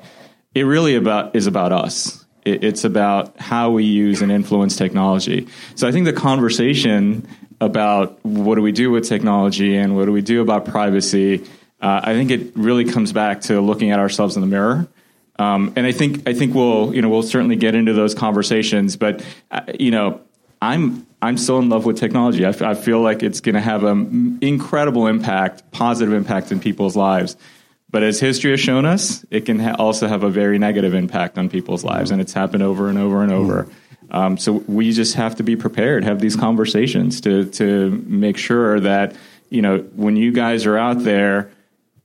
It 0.53 0.63
really 0.63 0.95
about 0.95 1.35
is 1.35 1.47
about 1.47 1.71
us 1.71 2.20
it's 2.45 2.83
about 2.83 3.37
how 3.37 3.71
we 3.71 3.83
use 3.83 4.21
and 4.21 4.31
influence 4.31 4.75
technology. 4.75 5.47
So 5.75 5.87
I 5.87 5.91
think 5.91 6.05
the 6.05 6.13
conversation 6.13 7.27
about 7.59 8.23
what 8.25 8.55
do 8.55 8.61
we 8.61 8.71
do 8.71 8.89
with 8.89 9.07
technology 9.07 9.77
and 9.77 9.95
what 9.95 10.05
do 10.05 10.11
we 10.11 10.21
do 10.21 10.41
about 10.41 10.65
privacy, 10.65 11.43
uh, 11.81 12.01
I 12.03 12.13
think 12.13 12.31
it 12.31 12.55
really 12.55 12.85
comes 12.85 13.13
back 13.13 13.41
to 13.41 13.61
looking 13.61 13.91
at 13.91 13.99
ourselves 13.99 14.35
in 14.35 14.41
the 14.41 14.47
mirror. 14.47 14.87
Um, 15.37 15.73
and 15.75 15.85
I 15.85 15.91
think 15.91 16.27
I 16.27 16.33
think 16.33 16.53
we'll 16.53 16.93
you 16.93 17.01
know 17.01 17.09
we'll 17.09 17.23
certainly 17.23 17.55
get 17.55 17.75
into 17.75 17.93
those 17.93 18.13
conversations. 18.13 18.95
But 18.95 19.25
uh, 19.49 19.61
you 19.79 19.91
know 19.91 20.21
I'm 20.61 21.07
I'm 21.21 21.37
still 21.37 21.59
in 21.59 21.69
love 21.69 21.85
with 21.85 21.97
technology. 21.97 22.45
I, 22.45 22.49
f- 22.49 22.61
I 22.61 22.73
feel 22.73 23.01
like 23.01 23.23
it's 23.23 23.41
going 23.41 23.55
to 23.55 23.61
have 23.61 23.83
an 23.83 24.39
incredible 24.41 25.07
impact, 25.07 25.71
positive 25.71 26.13
impact 26.13 26.51
in 26.51 26.59
people's 26.59 26.95
lives. 26.95 27.35
But 27.91 28.03
as 28.03 28.19
history 28.19 28.51
has 28.51 28.59
shown 28.59 28.85
us, 28.85 29.25
it 29.29 29.45
can 29.45 29.59
ha- 29.59 29.75
also 29.77 30.07
have 30.07 30.23
a 30.23 30.29
very 30.29 30.57
negative 30.57 30.93
impact 30.93 31.37
on 31.37 31.49
people's 31.49 31.83
lives, 31.83 32.09
and 32.09 32.21
it's 32.21 32.33
happened 32.33 32.63
over 32.63 32.87
and 32.87 32.97
over 32.97 33.21
and 33.21 33.31
over. 33.31 33.67
Um, 34.09 34.37
so 34.37 34.53
we 34.67 34.91
just 34.91 35.15
have 35.15 35.35
to 35.35 35.43
be 35.43 35.55
prepared, 35.55 36.03
have 36.03 36.19
these 36.19 36.35
conversations 36.35 37.21
to 37.21 37.45
to 37.51 37.91
make 38.07 38.37
sure 38.37 38.79
that 38.79 39.15
you 39.49 39.61
know 39.61 39.79
when 39.95 40.15
you 40.15 40.31
guys 40.31 40.65
are 40.65 40.77
out 40.77 41.03
there 41.03 41.51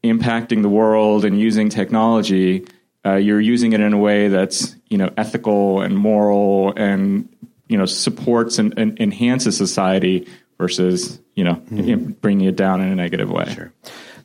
impacting 0.05 0.63
the 0.63 0.69
world 0.69 1.25
and 1.25 1.39
using 1.41 1.69
technology, 1.69 2.67
uh, 3.05 3.15
you're 3.15 3.41
using 3.41 3.73
it 3.73 3.81
in 3.81 3.93
a 3.93 3.99
way 3.99 4.29
that's 4.29 4.75
you 4.89 4.99
know 4.99 5.13
ethical 5.17 5.81
and 5.81 5.97
moral 5.97 6.73
and 6.77 7.29
you 7.69 7.77
know 7.77 7.87
supports 7.87 8.59
and, 8.59 8.77
and 8.79 9.01
enhances 9.01 9.57
society 9.57 10.29
versus 10.59 11.21
you 11.35 11.45
know 11.45 11.55
mm-hmm. 11.55 12.13
bringing 12.13 12.49
it 12.49 12.57
down 12.57 12.81
in 12.81 12.89
a 12.89 12.95
negative 12.95 13.31
way. 13.31 13.53
Sure. 13.53 13.73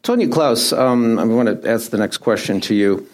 Tony 0.03 0.27
Klaus, 0.27 0.73
um, 0.73 1.19
I 1.19 1.25
want 1.25 1.61
to 1.61 1.69
ask 1.69 1.91
the 1.91 1.97
next 1.97 2.17
question 2.17 2.59
to 2.61 2.75
you. 2.75 3.07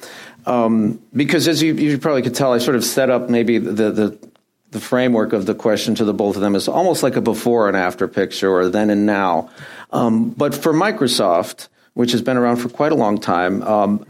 Um, 0.45 1.01
because 1.13 1.47
as 1.47 1.61
you, 1.61 1.73
you, 1.73 1.97
probably 1.97 2.21
could 2.21 2.35
tell, 2.35 2.53
I 2.53 2.59
sort 2.59 2.77
of 2.77 2.85
set 2.85 3.09
up 3.09 3.29
maybe 3.29 3.57
the, 3.57 3.91
the, 3.91 4.29
the 4.71 4.79
framework 4.79 5.33
of 5.33 5.45
the 5.45 5.53
question 5.53 5.95
to 5.95 6.05
the 6.05 6.13
both 6.13 6.37
of 6.37 6.41
them 6.41 6.55
as 6.55 6.69
almost 6.69 7.03
like 7.03 7.17
a 7.17 7.21
before 7.21 7.67
and 7.67 7.75
after 7.75 8.07
picture 8.07 8.49
or 8.49 8.69
then 8.69 8.89
and 8.89 9.05
now. 9.05 9.49
Um, 9.91 10.29
but 10.29 10.55
for 10.55 10.71
Microsoft, 10.71 11.67
which 11.95 12.13
has 12.13 12.21
been 12.21 12.37
around 12.37 12.57
for 12.57 12.69
quite 12.69 12.93
a 12.93 12.95
long 12.95 13.17
time, 13.17 13.61
um, 13.63 14.05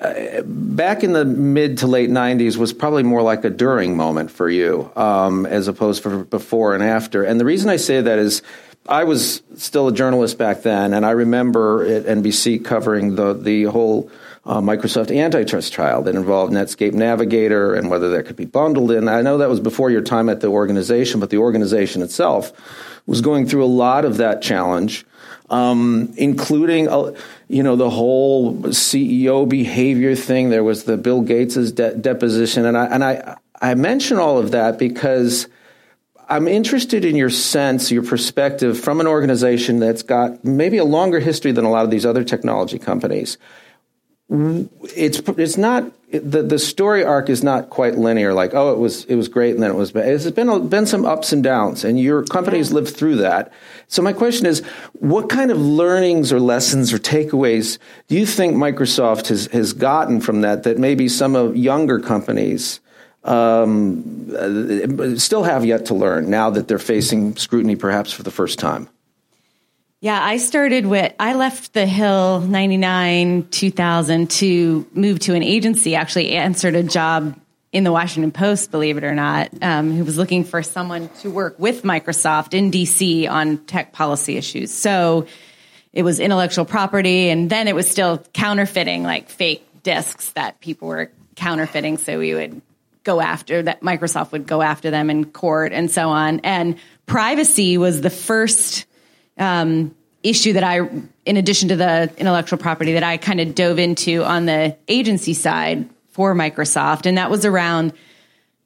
uh, 0.00 0.42
back 0.42 1.04
in 1.04 1.12
the 1.12 1.24
mid 1.24 1.78
to 1.78 1.86
late 1.86 2.10
90s 2.10 2.56
was 2.56 2.72
probably 2.72 3.04
more 3.04 3.22
like 3.22 3.44
a 3.44 3.50
during 3.50 3.96
moment 3.96 4.30
for 4.30 4.50
you 4.50 4.90
um, 4.96 5.46
as 5.46 5.68
opposed 5.68 6.02
to 6.02 6.24
before 6.24 6.74
and 6.74 6.82
after. 6.82 7.22
And 7.22 7.38
the 7.38 7.44
reason 7.44 7.70
I 7.70 7.76
say 7.76 8.00
that 8.00 8.18
is 8.18 8.42
I 8.88 9.04
was 9.04 9.42
still 9.56 9.88
a 9.88 9.92
journalist 9.92 10.38
back 10.38 10.62
then, 10.62 10.94
and 10.94 11.04
I 11.04 11.10
remember 11.10 11.84
at 11.84 12.04
NBC 12.04 12.64
covering 12.64 13.16
the 13.16 13.32
the 13.34 13.64
whole 13.64 14.10
uh, 14.44 14.60
Microsoft 14.60 15.14
antitrust 15.14 15.72
trial 15.72 16.02
that 16.02 16.14
involved 16.14 16.52
Netscape 16.52 16.92
Navigator 16.92 17.74
and 17.74 17.90
whether 17.90 18.10
that 18.10 18.26
could 18.26 18.36
be 18.36 18.44
bundled 18.44 18.92
in. 18.92 19.08
I 19.08 19.22
know 19.22 19.38
that 19.38 19.48
was 19.48 19.60
before 19.60 19.90
your 19.90 20.02
time 20.02 20.28
at 20.28 20.40
the 20.40 20.48
organization, 20.48 21.18
but 21.18 21.30
the 21.30 21.38
organization 21.38 22.00
itself 22.00 22.52
was 23.06 23.20
going 23.20 23.46
through 23.46 23.64
a 23.64 23.66
lot 23.66 24.04
of 24.04 24.18
that 24.18 24.42
challenge, 24.42 25.04
um, 25.50 26.12
including 26.16 26.88
uh, 26.88 27.12
you 27.48 27.62
know 27.62 27.76
the 27.76 27.90
whole 27.90 28.54
CEO 28.64 29.48
behavior 29.48 30.14
thing. 30.14 30.50
There 30.50 30.64
was 30.64 30.84
the 30.84 30.96
Bill 30.96 31.22
Gates's 31.22 31.72
de- 31.72 31.94
deposition, 31.94 32.64
and 32.64 32.76
I 32.76 32.86
and 32.86 33.04
I 33.04 33.36
I 33.60 33.74
mention 33.74 34.18
all 34.18 34.38
of 34.38 34.52
that 34.52 34.78
because 34.78 35.48
I'm 36.28 36.48
interested 36.48 37.04
in 37.04 37.14
your 37.16 37.30
sense, 37.30 37.90
your 37.90 38.02
perspective 38.02 38.80
from 38.80 39.00
an 39.00 39.06
organization 39.06 39.78
that's 39.78 40.02
got 40.02 40.44
maybe 40.44 40.78
a 40.78 40.84
longer 40.84 41.20
history 41.20 41.52
than 41.52 41.64
a 41.64 41.70
lot 41.70 41.84
of 41.84 41.90
these 41.90 42.04
other 42.04 42.24
technology 42.24 42.78
companies. 42.78 43.38
It's 44.28 45.20
it's 45.20 45.56
not 45.56 45.92
the 46.10 46.42
the 46.42 46.58
story 46.58 47.04
arc 47.04 47.30
is 47.30 47.44
not 47.44 47.70
quite 47.70 47.96
linear. 47.96 48.34
Like 48.34 48.54
oh, 48.54 48.72
it 48.72 48.78
was 48.78 49.04
it 49.04 49.14
was 49.14 49.28
great 49.28 49.54
and 49.54 49.62
then 49.62 49.70
it 49.70 49.76
was 49.76 49.92
bad. 49.92 50.08
It's 50.08 50.28
been 50.32 50.66
been 50.66 50.86
some 50.86 51.04
ups 51.04 51.32
and 51.32 51.44
downs, 51.44 51.84
and 51.84 52.00
your 52.00 52.24
company's 52.24 52.72
lived 52.72 52.96
through 52.96 53.16
that. 53.16 53.52
So 53.86 54.02
my 54.02 54.12
question 54.12 54.46
is, 54.46 54.64
what 54.94 55.28
kind 55.28 55.52
of 55.52 55.58
learnings 55.60 56.32
or 56.32 56.40
lessons 56.40 56.92
or 56.92 56.98
takeaways 56.98 57.78
do 58.08 58.16
you 58.16 58.26
think 58.26 58.56
Microsoft 58.56 59.28
has 59.28 59.46
has 59.48 59.72
gotten 59.72 60.20
from 60.20 60.40
that 60.40 60.64
that 60.64 60.76
maybe 60.76 61.08
some 61.08 61.36
of 61.36 61.56
younger 61.56 62.00
companies 62.00 62.80
um, 63.26 64.30
uh, 64.36 65.16
still 65.18 65.42
have 65.42 65.64
yet 65.64 65.86
to 65.86 65.94
learn 65.94 66.30
now 66.30 66.50
that 66.50 66.68
they're 66.68 66.78
facing 66.78 67.36
scrutiny 67.36 67.76
perhaps 67.76 68.12
for 68.12 68.22
the 68.22 68.30
first 68.30 68.58
time? 68.58 68.88
Yeah, 70.00 70.22
I 70.22 70.36
started 70.36 70.86
with, 70.86 71.12
I 71.18 71.34
left 71.34 71.72
the 71.72 71.86
Hill 71.86 72.40
99, 72.40 73.48
2000 73.50 74.30
to 74.30 74.86
move 74.92 75.18
to 75.20 75.34
an 75.34 75.42
agency, 75.42 75.94
actually 75.94 76.32
answered 76.32 76.74
a 76.74 76.82
job 76.82 77.34
in 77.72 77.82
the 77.82 77.92
Washington 77.92 78.30
Post, 78.30 78.70
believe 78.70 78.98
it 78.98 79.04
or 79.04 79.14
not, 79.14 79.50
um, 79.62 79.92
who 79.92 80.04
was 80.04 80.16
looking 80.16 80.44
for 80.44 80.62
someone 80.62 81.08
to 81.20 81.30
work 81.30 81.58
with 81.58 81.82
Microsoft 81.82 82.54
in 82.54 82.70
DC 82.70 83.28
on 83.28 83.58
tech 83.58 83.92
policy 83.92 84.36
issues. 84.36 84.70
So 84.72 85.26
it 85.92 86.02
was 86.02 86.20
intellectual 86.20 86.66
property, 86.66 87.30
and 87.30 87.50
then 87.50 87.66
it 87.66 87.74
was 87.74 87.88
still 87.88 88.22
counterfeiting, 88.32 89.02
like 89.02 89.28
fake 89.30 89.66
disks 89.82 90.30
that 90.32 90.60
people 90.60 90.88
were 90.88 91.10
counterfeiting. 91.36 91.96
So 91.96 92.18
we 92.18 92.34
would 92.34 92.60
go 93.06 93.20
after 93.20 93.62
that 93.62 93.80
Microsoft 93.80 94.32
would 94.32 94.46
go 94.46 94.60
after 94.60 94.90
them 94.90 95.08
in 95.08 95.24
court 95.24 95.72
and 95.72 95.90
so 95.90 96.10
on. 96.10 96.40
And 96.40 96.76
privacy 97.06 97.78
was 97.78 98.02
the 98.02 98.10
first 98.10 98.84
um, 99.38 99.94
issue 100.22 100.54
that 100.54 100.64
I, 100.64 100.80
in 101.24 101.36
addition 101.36 101.68
to 101.70 101.76
the 101.76 102.12
intellectual 102.18 102.58
property, 102.58 102.94
that 102.94 103.04
I 103.04 103.16
kind 103.16 103.40
of 103.40 103.54
dove 103.54 103.78
into 103.78 104.24
on 104.24 104.44
the 104.44 104.76
agency 104.88 105.32
side 105.32 105.88
for 106.10 106.34
Microsoft, 106.34 107.06
and 107.06 107.16
that 107.16 107.30
was 107.30 107.44
around 107.44 107.92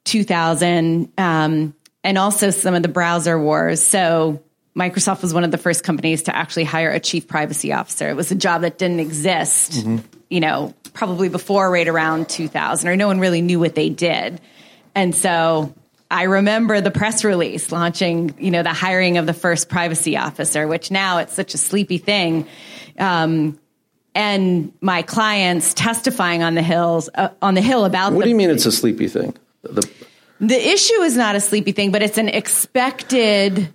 2000, 0.05 1.11
um, 1.17 1.75
and 2.03 2.17
also 2.17 2.49
some 2.49 2.73
of 2.73 2.81
the 2.81 2.87
browser 2.87 3.39
wars. 3.39 3.81
So 3.81 4.41
Microsoft 4.75 5.21
was 5.21 5.33
one 5.33 5.43
of 5.43 5.51
the 5.51 5.57
first 5.57 5.83
companies 5.83 6.23
to 6.23 6.35
actually 6.35 6.63
hire 6.63 6.91
a 6.91 6.99
chief 6.99 7.27
privacy 7.27 7.73
officer. 7.73 8.09
It 8.09 8.15
was 8.15 8.31
a 8.31 8.35
job 8.35 8.61
that 8.61 8.77
didn't 8.77 9.01
exist, 9.01 9.73
mm-hmm. 9.73 9.97
you 10.29 10.39
know, 10.39 10.73
probably 10.93 11.29
before 11.29 11.69
right 11.69 11.87
around 11.87 12.29
2000, 12.29 12.89
or 12.89 12.95
no 12.95 13.07
one 13.07 13.19
really 13.19 13.41
knew 13.41 13.59
what 13.59 13.75
they 13.75 13.89
did. 13.89 14.39
And 14.95 15.13
so 15.13 15.73
I 16.09 16.23
remember 16.23 16.81
the 16.81 16.91
press 16.91 17.23
release 17.23 17.71
launching, 17.71 18.35
you 18.39 18.51
know, 18.51 18.63
the 18.63 18.73
hiring 18.73 19.17
of 19.17 19.25
the 19.25 19.33
first 19.33 19.69
privacy 19.69 20.17
officer, 20.17 20.67
which 20.67 20.91
now 20.91 21.19
it's 21.19 21.33
such 21.33 21.53
a 21.53 21.57
sleepy 21.57 21.97
thing. 21.97 22.47
Um, 22.97 23.59
and 24.13 24.73
my 24.81 25.03
clients 25.03 25.73
testifying 25.73 26.43
on 26.43 26.55
the 26.55 26.61
hills 26.61 27.09
uh, 27.15 27.29
on 27.41 27.53
the 27.53 27.61
hill 27.61 27.85
about. 27.85 28.11
What 28.11 28.19
the, 28.19 28.23
do 28.25 28.29
you 28.29 28.35
mean 28.35 28.49
it's 28.49 28.65
a 28.65 28.71
sleepy 28.71 29.07
thing? 29.07 29.35
The, 29.63 29.89
the 30.41 30.69
issue 30.69 31.01
is 31.01 31.15
not 31.15 31.35
a 31.35 31.39
sleepy 31.39 31.71
thing, 31.71 31.91
but 31.91 32.01
it's 32.01 32.17
an 32.17 32.27
expected 32.27 33.73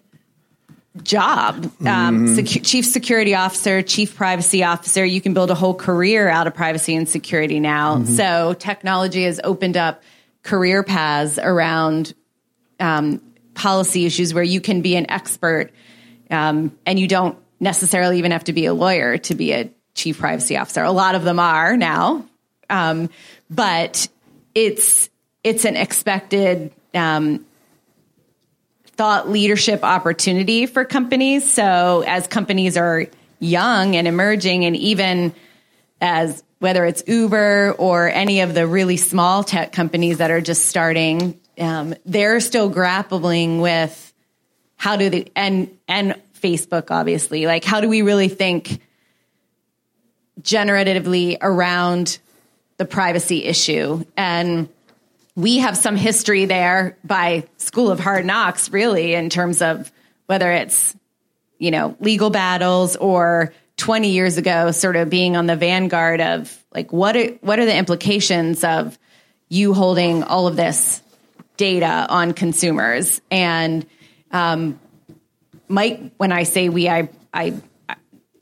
job. 1.03 1.65
Um, 1.85 2.27
secu- 2.27 2.65
chief 2.65 2.85
security 2.85 3.35
officer, 3.35 3.83
chief 3.83 4.17
privacy 4.17 4.65
officer. 4.65 5.05
You 5.05 5.21
can 5.21 5.35
build 5.35 5.51
a 5.51 5.55
whole 5.55 5.75
career 5.75 6.29
out 6.29 6.47
of 6.47 6.55
privacy 6.55 6.95
and 6.95 7.09
security 7.09 7.61
now. 7.61 7.97
Mm-hmm. 7.97 8.15
So 8.15 8.55
technology 8.55 9.25
has 9.25 9.41
opened 9.43 9.77
up 9.77 10.03
career 10.43 10.83
paths 10.83 11.39
around 11.39 12.15
um, 12.81 13.21
policy 13.55 14.07
issues 14.07 14.33
where 14.33 14.45
you 14.45 14.61
can 14.61 14.83
be 14.83 14.97
an 14.97 15.11
expert 15.11 15.71
um, 16.31 16.77
and 16.85 16.99
you 16.99 17.09
don't 17.09 17.39
necessarily 17.61 18.19
even 18.19 18.31
have 18.31 18.45
to 18.45 18.53
be 18.53 18.67
a 18.67 18.75
lawyer 18.75 19.19
to 19.19 19.35
be 19.35 19.53
a 19.53 19.71
chief 19.95 20.19
privacy 20.19 20.57
officer. 20.57 20.83
A 20.83 20.93
lot 20.93 21.15
of 21.15 21.25
them 21.25 21.39
are 21.39 21.77
now, 21.77 22.25
um, 22.69 23.09
but 23.51 24.09
it's 24.55 25.09
it's 25.43 25.65
an 25.65 25.77
expected 25.77 26.73
um, 26.95 27.45
thought 28.97 29.29
leadership 29.29 29.85
opportunity 29.85 30.67
for 30.67 30.85
companies. 30.85 31.51
So 31.51 32.03
as 32.07 32.27
companies 32.27 32.77
are 32.77 33.07
young 33.39 33.97
and 33.97 34.09
emerging, 34.09 34.65
and 34.65 34.77
even 34.77 35.35
as 36.01 36.43
whether 36.59 36.85
it's 36.85 37.03
Uber 37.07 37.75
or 37.79 38.09
any 38.09 38.41
of 38.41 38.55
the 38.55 38.67
really 38.67 38.97
small 38.97 39.45
tech 39.45 39.73
companies 39.73 40.19
that 40.19 40.31
are 40.31 40.41
just 40.41 40.67
starting, 40.67 41.39
um, 41.59 41.95
they're 42.07 42.41
still 42.41 42.69
grappling 42.69 43.61
with 43.61 44.03
how 44.77 44.97
do 44.97 45.11
they 45.11 45.31
and 45.35 45.77
and 45.89 46.15
Facebook 46.41 46.91
obviously 46.91 47.47
like 47.47 47.65
how 47.65 47.81
do 47.81 47.89
we 47.89 48.03
really 48.03 48.29
think 48.29 48.81
generatively 50.43 51.39
around 51.41 52.19
the 52.77 52.85
privacy 52.85 53.45
issue 53.45 54.05
and 54.17 54.69
we 55.37 55.59
have 55.59 55.77
some 55.77 55.97
history 55.97 56.47
there 56.47 56.97
by 57.05 57.45
School 57.59 57.91
of 57.91 58.01
Hard 58.01 58.25
Knocks, 58.25 58.71
really, 58.71 59.15
in 59.15 59.29
terms 59.29 59.61
of 59.61 59.93
whether 60.25 60.51
it's, 60.51 60.97
you 61.59 61.71
know, 61.71 61.95
legal 62.01 62.31
battles 62.31 62.97
or 62.97 63.53
20 63.77 64.11
years 64.11 64.39
ago, 64.39 64.71
sort 64.71 64.97
of 64.97 65.11
being 65.11 65.37
on 65.37 65.47
the 65.47 65.55
vanguard 65.55 66.23
of 66.23 66.65
like, 66.75 66.91
what 66.91 67.17
are, 67.17 67.29
what 67.43 67.59
are 67.59 67.67
the 67.67 67.77
implications 67.77 68.65
of 68.65 68.99
you 69.49 69.75
holding 69.75 70.23
all 70.23 70.47
of 70.47 70.57
this 70.57 71.03
data 71.59 72.07
on 72.09 72.33
consumers? 72.33 73.21
And, 73.31 73.87
um, 74.31 74.81
Mike, 75.69 76.01
when 76.17 76.33
I 76.33 76.45
say 76.45 76.71
we, 76.71 76.89
I, 76.89 77.11
I, 77.33 77.55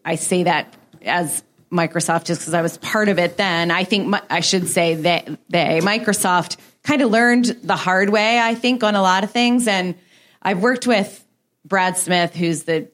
I 0.05 0.15
say 0.15 0.45
that 0.45 0.73
as 1.05 1.43
Microsoft 1.73 2.25
just 2.25 2.43
because 2.43 2.55
I 2.55 2.63
was 2.63 2.79
part 2.79 3.09
of 3.09 3.19
it 3.19 3.37
then. 3.37 3.73
I 3.73 3.83
think 3.83 4.15
I 4.31 4.41
should 4.41 4.69
say 4.69 4.95
that 4.95 5.29
they, 5.49 5.81
Microsoft 5.83 6.57
kind 6.85 7.03
of 7.03 7.11
learned 7.11 7.47
the 7.63 7.77
hard 7.77 8.11
way, 8.11 8.39
I 8.39 8.55
think, 8.55 8.85
on 8.85 8.95
a 8.95 9.03
lot 9.03 9.25
of 9.25 9.31
things. 9.31 9.67
And 9.67 9.95
I've 10.43 10.61
worked 10.61 10.87
with 10.87 11.25
Brad 11.65 11.97
Smith, 11.97 12.35
who's 12.35 12.65
the 12.65 12.89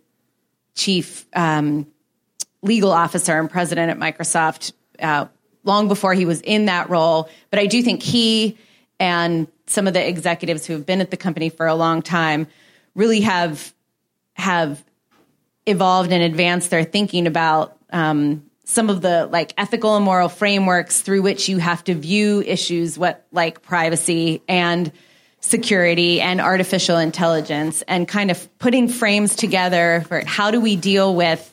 chief 0.75 1.27
um, 1.35 1.87
legal 2.63 2.93
officer 2.93 3.39
and 3.39 3.51
president 3.51 3.91
at 3.91 3.99
Microsoft, 3.99 4.73
uh, 5.01 5.27
long 5.65 5.89
before 5.89 6.15
he 6.15 6.25
was 6.25 6.41
in 6.41 6.67
that 6.67 6.89
role. 6.89 7.29
But 7.51 7.59
I 7.59 7.67
do 7.67 7.83
think 7.83 8.03
he 8.03 8.57
and 8.99 9.49
some 9.67 9.87
of 9.87 9.95
the 9.95 10.07
executives 10.07 10.67
who 10.67 10.75
have 10.75 10.87
been 10.87 11.01
at 11.01 11.11
the 11.11 11.17
company 11.17 11.49
for 11.49 11.67
a 11.67 11.75
long 11.75 12.03
time 12.03 12.47
really 12.95 13.21
have 13.23 13.75
have 14.35 14.83
evolved 15.67 16.13
and 16.13 16.23
advanced 16.23 16.71
their 16.71 16.85
thinking 16.85 17.27
about 17.27 17.77
um, 17.93 18.50
some 18.71 18.89
of 18.89 19.01
the 19.01 19.27
like 19.27 19.53
ethical 19.59 19.97
and 19.97 20.05
moral 20.05 20.29
frameworks 20.29 21.03
through 21.03 21.23
which 21.23 21.49
you 21.49 21.59
have 21.59 21.83
to 21.85 21.95
view 21.95 22.41
issues 22.43 22.97
what 22.97 23.27
like 23.33 23.63
privacy 23.63 24.43
and 24.47 24.93
security 25.41 26.21
and 26.21 26.41
artificial 26.41 26.97
intelligence 26.97 27.83
and 27.89 28.07
kind 28.07 28.31
of 28.31 28.59
putting 28.59 28.87
frames 28.89 29.35
together 29.35 30.05
for 30.07 30.23
how 30.25 30.53
do 30.53 30.61
we 30.61 30.77
deal 30.77 31.15
with 31.15 31.53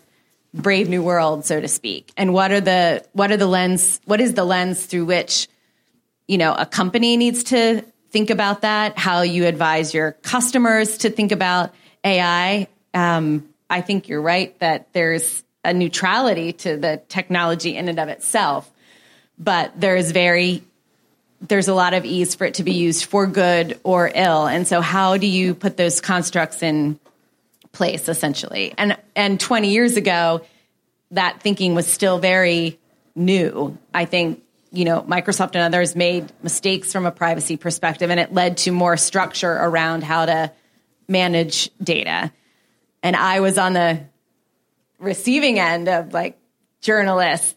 brave 0.53 0.89
new 0.89 1.01
world 1.01 1.43
so 1.43 1.59
to 1.59 1.67
speak? 1.67 2.11
And 2.17 2.33
what 2.33 2.51
are 2.51 2.61
the 2.61 3.03
what 3.13 3.31
are 3.31 3.37
the 3.37 3.47
lens 3.47 3.99
what 4.05 4.21
is 4.21 4.35
the 4.35 4.45
lens 4.45 4.85
through 4.85 5.05
which 5.05 5.47
you 6.27 6.37
know 6.37 6.53
a 6.53 6.67
company 6.67 7.17
needs 7.17 7.45
to 7.45 7.83
think 8.11 8.29
about 8.29 8.61
that? 8.61 8.97
How 8.97 9.21
you 9.21 9.47
advise 9.47 9.91
your 9.91 10.11
customers 10.21 10.99
to 10.99 11.09
think 11.09 11.31
about 11.31 11.73
ai 12.03 12.67
um, 12.93 13.49
i 13.71 13.81
think 13.81 14.07
you're 14.07 14.21
right 14.21 14.57
that 14.59 14.93
there's 14.93 15.43
a 15.67 15.73
neutrality 15.73 16.53
to 16.53 16.77
the 16.77 17.01
technology 17.09 17.75
in 17.75 17.89
and 17.89 17.99
of 17.99 18.07
itself, 18.07 18.71
but 19.37 19.79
there's 19.79 20.11
very 20.11 20.63
there's 21.41 21.67
a 21.67 21.73
lot 21.73 21.93
of 21.93 22.03
ease 22.03 22.33
for 22.33 22.45
it 22.45 22.55
to 22.55 22.63
be 22.63 22.71
used 22.71 23.05
for 23.05 23.27
good 23.27 23.79
or 23.83 24.09
ill. 24.15 24.47
And 24.47 24.67
so 24.67 24.81
how 24.81 25.17
do 25.17 25.27
you 25.27 25.53
put 25.53 25.77
those 25.77 26.01
constructs 26.01 26.63
in 26.63 26.99
place 27.73 28.09
essentially? 28.09 28.73
And 28.77 28.97
and 29.15 29.39
20 29.39 29.69
years 29.69 29.97
ago 29.97 30.41
that 31.11 31.41
thinking 31.41 31.75
was 31.75 31.85
still 31.85 32.17
very 32.17 32.79
new. 33.13 33.77
I 33.93 34.05
think 34.05 34.41
you 34.71 34.85
know, 34.85 35.01
Microsoft 35.01 35.55
and 35.55 35.63
others 35.63 35.95
made 35.95 36.31
mistakes 36.43 36.91
from 36.91 37.05
a 37.05 37.11
privacy 37.11 37.55
perspective, 37.55 38.09
and 38.09 38.19
it 38.19 38.33
led 38.33 38.57
to 38.57 38.71
more 38.71 38.97
structure 38.97 39.51
around 39.51 40.03
how 40.03 40.25
to 40.25 40.51
manage 41.07 41.69
data. 41.81 42.31
and 43.01 43.15
I 43.15 43.39
was 43.39 43.57
on 43.57 43.73
the 43.73 44.01
receiving 44.99 45.59
end 45.59 45.87
of 45.87 46.13
like 46.13 46.37
journalists, 46.81 47.55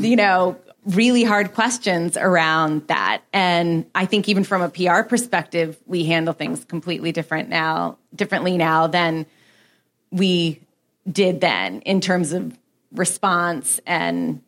you 0.00 0.16
know, 0.16 0.56
really 0.86 1.24
hard 1.24 1.54
questions 1.54 2.16
around 2.16 2.86
that. 2.88 3.22
And 3.32 3.86
I 3.94 4.06
think 4.06 4.28
even 4.28 4.44
from 4.44 4.62
a 4.62 4.68
PR 4.68 5.02
perspective, 5.02 5.78
we 5.86 6.04
handle 6.04 6.34
things 6.34 6.64
completely 6.64 7.12
different 7.12 7.48
now, 7.48 7.98
differently 8.14 8.56
now 8.58 8.86
than 8.86 9.26
we 10.10 10.60
did 11.10 11.40
then 11.40 11.80
in 11.80 12.00
terms 12.00 12.32
of 12.32 12.56
response 12.92 13.80
and 13.86 14.42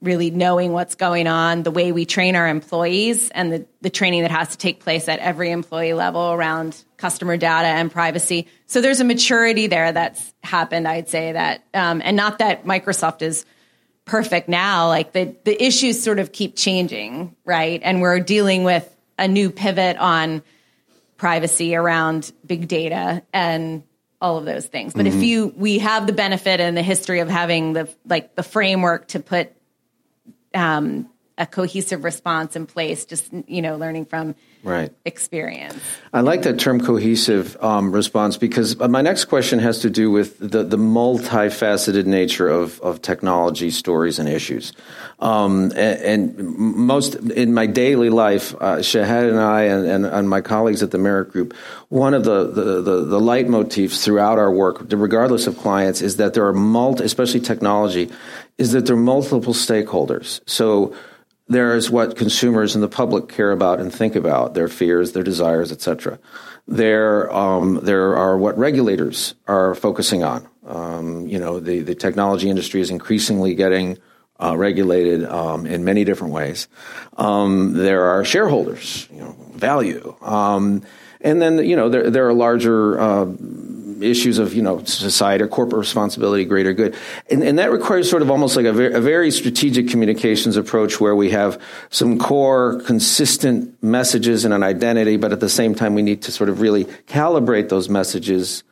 really 0.00 0.30
knowing 0.30 0.72
what's 0.72 0.94
going 0.94 1.26
on, 1.26 1.62
the 1.62 1.70
way 1.70 1.92
we 1.92 2.04
train 2.06 2.36
our 2.36 2.46
employees, 2.48 3.30
and 3.30 3.52
the, 3.52 3.66
the 3.80 3.90
training 3.90 4.22
that 4.22 4.30
has 4.30 4.50
to 4.50 4.58
take 4.58 4.80
place 4.80 5.08
at 5.08 5.18
every 5.18 5.50
employee 5.50 5.94
level 5.94 6.32
around 6.32 6.84
customer 6.96 7.36
data 7.36 7.68
and 7.68 7.90
privacy. 7.90 8.46
So 8.66 8.80
there's 8.80 9.00
a 9.00 9.04
maturity 9.04 9.66
there 9.66 9.90
that's 9.90 10.32
happened, 10.42 10.86
I'd 10.86 11.08
say 11.08 11.32
that, 11.32 11.64
um, 11.74 12.00
and 12.04 12.16
not 12.16 12.38
that 12.38 12.64
Microsoft 12.64 13.22
is 13.22 13.44
perfect 14.08 14.48
now. 14.48 14.88
Like 14.88 15.12
the 15.12 15.36
the 15.44 15.62
issues 15.62 16.02
sort 16.02 16.18
of 16.18 16.32
keep 16.32 16.56
changing, 16.56 17.36
right? 17.44 17.80
And 17.84 18.00
we're 18.00 18.20
dealing 18.20 18.64
with 18.64 18.88
a 19.18 19.28
new 19.28 19.50
pivot 19.50 19.96
on 19.98 20.42
privacy 21.16 21.74
around 21.74 22.32
big 22.46 22.68
data 22.68 23.22
and 23.32 23.82
all 24.20 24.38
of 24.38 24.44
those 24.44 24.66
things. 24.66 24.94
But 24.94 25.06
mm-hmm. 25.06 25.18
if 25.18 25.24
you 25.24 25.52
we 25.56 25.78
have 25.78 26.06
the 26.06 26.12
benefit 26.12 26.60
and 26.60 26.76
the 26.76 26.82
history 26.82 27.20
of 27.20 27.28
having 27.28 27.74
the 27.74 27.88
like 28.06 28.34
the 28.34 28.42
framework 28.42 29.08
to 29.08 29.20
put 29.20 29.52
um, 30.54 31.08
a 31.38 31.46
cohesive 31.46 32.04
response 32.04 32.56
in 32.56 32.66
place. 32.66 33.04
Just 33.04 33.32
you 33.46 33.62
know, 33.62 33.76
learning 33.76 34.06
from 34.06 34.34
right 34.62 34.92
experience. 35.04 35.78
I 36.12 36.20
like 36.20 36.42
that 36.42 36.58
term 36.58 36.80
cohesive 36.80 37.56
um, 37.62 37.92
response 37.92 38.36
because 38.36 38.76
my 38.76 39.00
next 39.00 39.26
question 39.26 39.60
has 39.60 39.78
to 39.80 39.90
do 39.90 40.10
with 40.10 40.38
the 40.38 40.64
the 40.64 40.76
multifaceted 40.76 42.04
nature 42.06 42.48
of 42.48 42.80
of 42.80 43.00
technology 43.00 43.70
stories 43.70 44.18
and 44.18 44.28
issues. 44.28 44.72
Um, 45.20 45.72
and, 45.74 46.36
and, 46.38 46.38
most 46.38 47.16
in 47.16 47.52
my 47.52 47.66
daily 47.66 48.08
life, 48.08 48.54
uh, 48.54 48.76
Shahad 48.76 49.28
and 49.28 49.40
I 49.40 49.62
and, 49.62 49.84
and, 49.84 50.06
and, 50.06 50.30
my 50.30 50.40
colleagues 50.40 50.80
at 50.80 50.92
the 50.92 50.98
Merit 50.98 51.32
Group, 51.32 51.56
one 51.88 52.14
of 52.14 52.22
the, 52.22 52.44
the, 52.44 52.80
the, 52.82 53.04
the 53.04 53.18
leitmotifs 53.18 54.04
throughout 54.04 54.38
our 54.38 54.52
work, 54.52 54.86
regardless 54.90 55.48
of 55.48 55.58
clients, 55.58 56.02
is 56.02 56.18
that 56.18 56.34
there 56.34 56.46
are 56.46 56.52
multi, 56.52 57.02
especially 57.02 57.40
technology, 57.40 58.08
is 58.58 58.70
that 58.72 58.86
there 58.86 58.94
are 58.94 59.00
multiple 59.00 59.54
stakeholders. 59.54 60.40
So 60.46 60.94
there 61.48 61.74
is 61.74 61.90
what 61.90 62.16
consumers 62.16 62.74
and 62.74 62.82
the 62.82 62.88
public 62.88 63.28
care 63.28 63.52
about 63.52 63.80
and 63.80 63.92
think 63.92 64.14
about, 64.14 64.54
their 64.54 64.68
fears, 64.68 65.12
their 65.12 65.22
desires, 65.22 65.72
etc. 65.72 66.18
There, 66.66 67.32
um, 67.34 67.80
there 67.82 68.16
are 68.16 68.36
what 68.36 68.58
regulators 68.58 69.34
are 69.46 69.74
focusing 69.74 70.22
on. 70.22 70.46
Um, 70.66 71.26
you 71.26 71.38
know, 71.38 71.60
the, 71.60 71.80
the 71.80 71.94
technology 71.94 72.50
industry 72.50 72.82
is 72.82 72.90
increasingly 72.90 73.54
getting 73.54 73.98
uh, 74.40 74.56
regulated 74.56 75.24
um, 75.24 75.66
in 75.66 75.84
many 75.84 76.04
different 76.04 76.32
ways. 76.32 76.68
Um, 77.16 77.72
there 77.72 78.04
are 78.04 78.24
shareholders, 78.24 79.08
you 79.10 79.20
know, 79.20 79.36
value, 79.54 80.14
um, 80.20 80.82
and 81.20 81.42
then 81.42 81.58
you 81.58 81.74
know 81.74 81.88
there 81.88 82.10
there 82.10 82.28
are 82.28 82.32
larger 82.32 83.00
uh, 83.00 83.24
issues 84.02 84.38
of 84.38 84.54
you 84.54 84.62
know 84.62 84.82
society, 84.84 85.44
or 85.44 85.48
corporate 85.48 85.78
responsibility, 85.78 86.44
greater 86.44 86.72
good, 86.72 86.96
and, 87.30 87.42
and 87.42 87.58
that 87.58 87.70
requires 87.70 88.08
sort 88.08 88.22
of 88.22 88.30
almost 88.30 88.56
like 88.56 88.66
a 88.66 88.72
very, 88.72 88.92
a 88.94 89.00
very 89.00 89.30
strategic 89.30 89.88
communications 89.88 90.56
approach 90.56 91.00
where 91.00 91.14
we 91.16 91.30
have 91.30 91.60
some 91.90 92.18
core 92.18 92.80
consistent 92.86 93.82
messages 93.82 94.44
and 94.44 94.54
an 94.54 94.62
identity, 94.62 95.16
but 95.16 95.32
at 95.32 95.40
the 95.40 95.48
same 95.48 95.74
time 95.74 95.94
we 95.94 96.02
need 96.02 96.22
to 96.22 96.32
sort 96.32 96.48
of 96.48 96.60
really 96.60 96.84
calibrate 97.06 97.68
those 97.68 97.88
messages. 97.88 98.64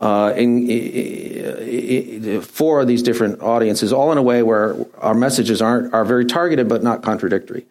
Uh, 0.00 0.34
in, 0.36 0.68
in, 0.68 2.40
for 2.42 2.84
these 2.84 3.02
different 3.02 3.40
audiences, 3.40 3.92
all 3.92 4.10
in 4.10 4.18
a 4.18 4.22
way 4.22 4.42
where 4.42 4.76
our 4.98 5.14
messages 5.14 5.62
aren't 5.62 5.94
are 5.94 6.04
very 6.04 6.26
targeted 6.26 6.68
but 6.68 6.82
not 6.82 7.02
contradictory. 7.02 7.64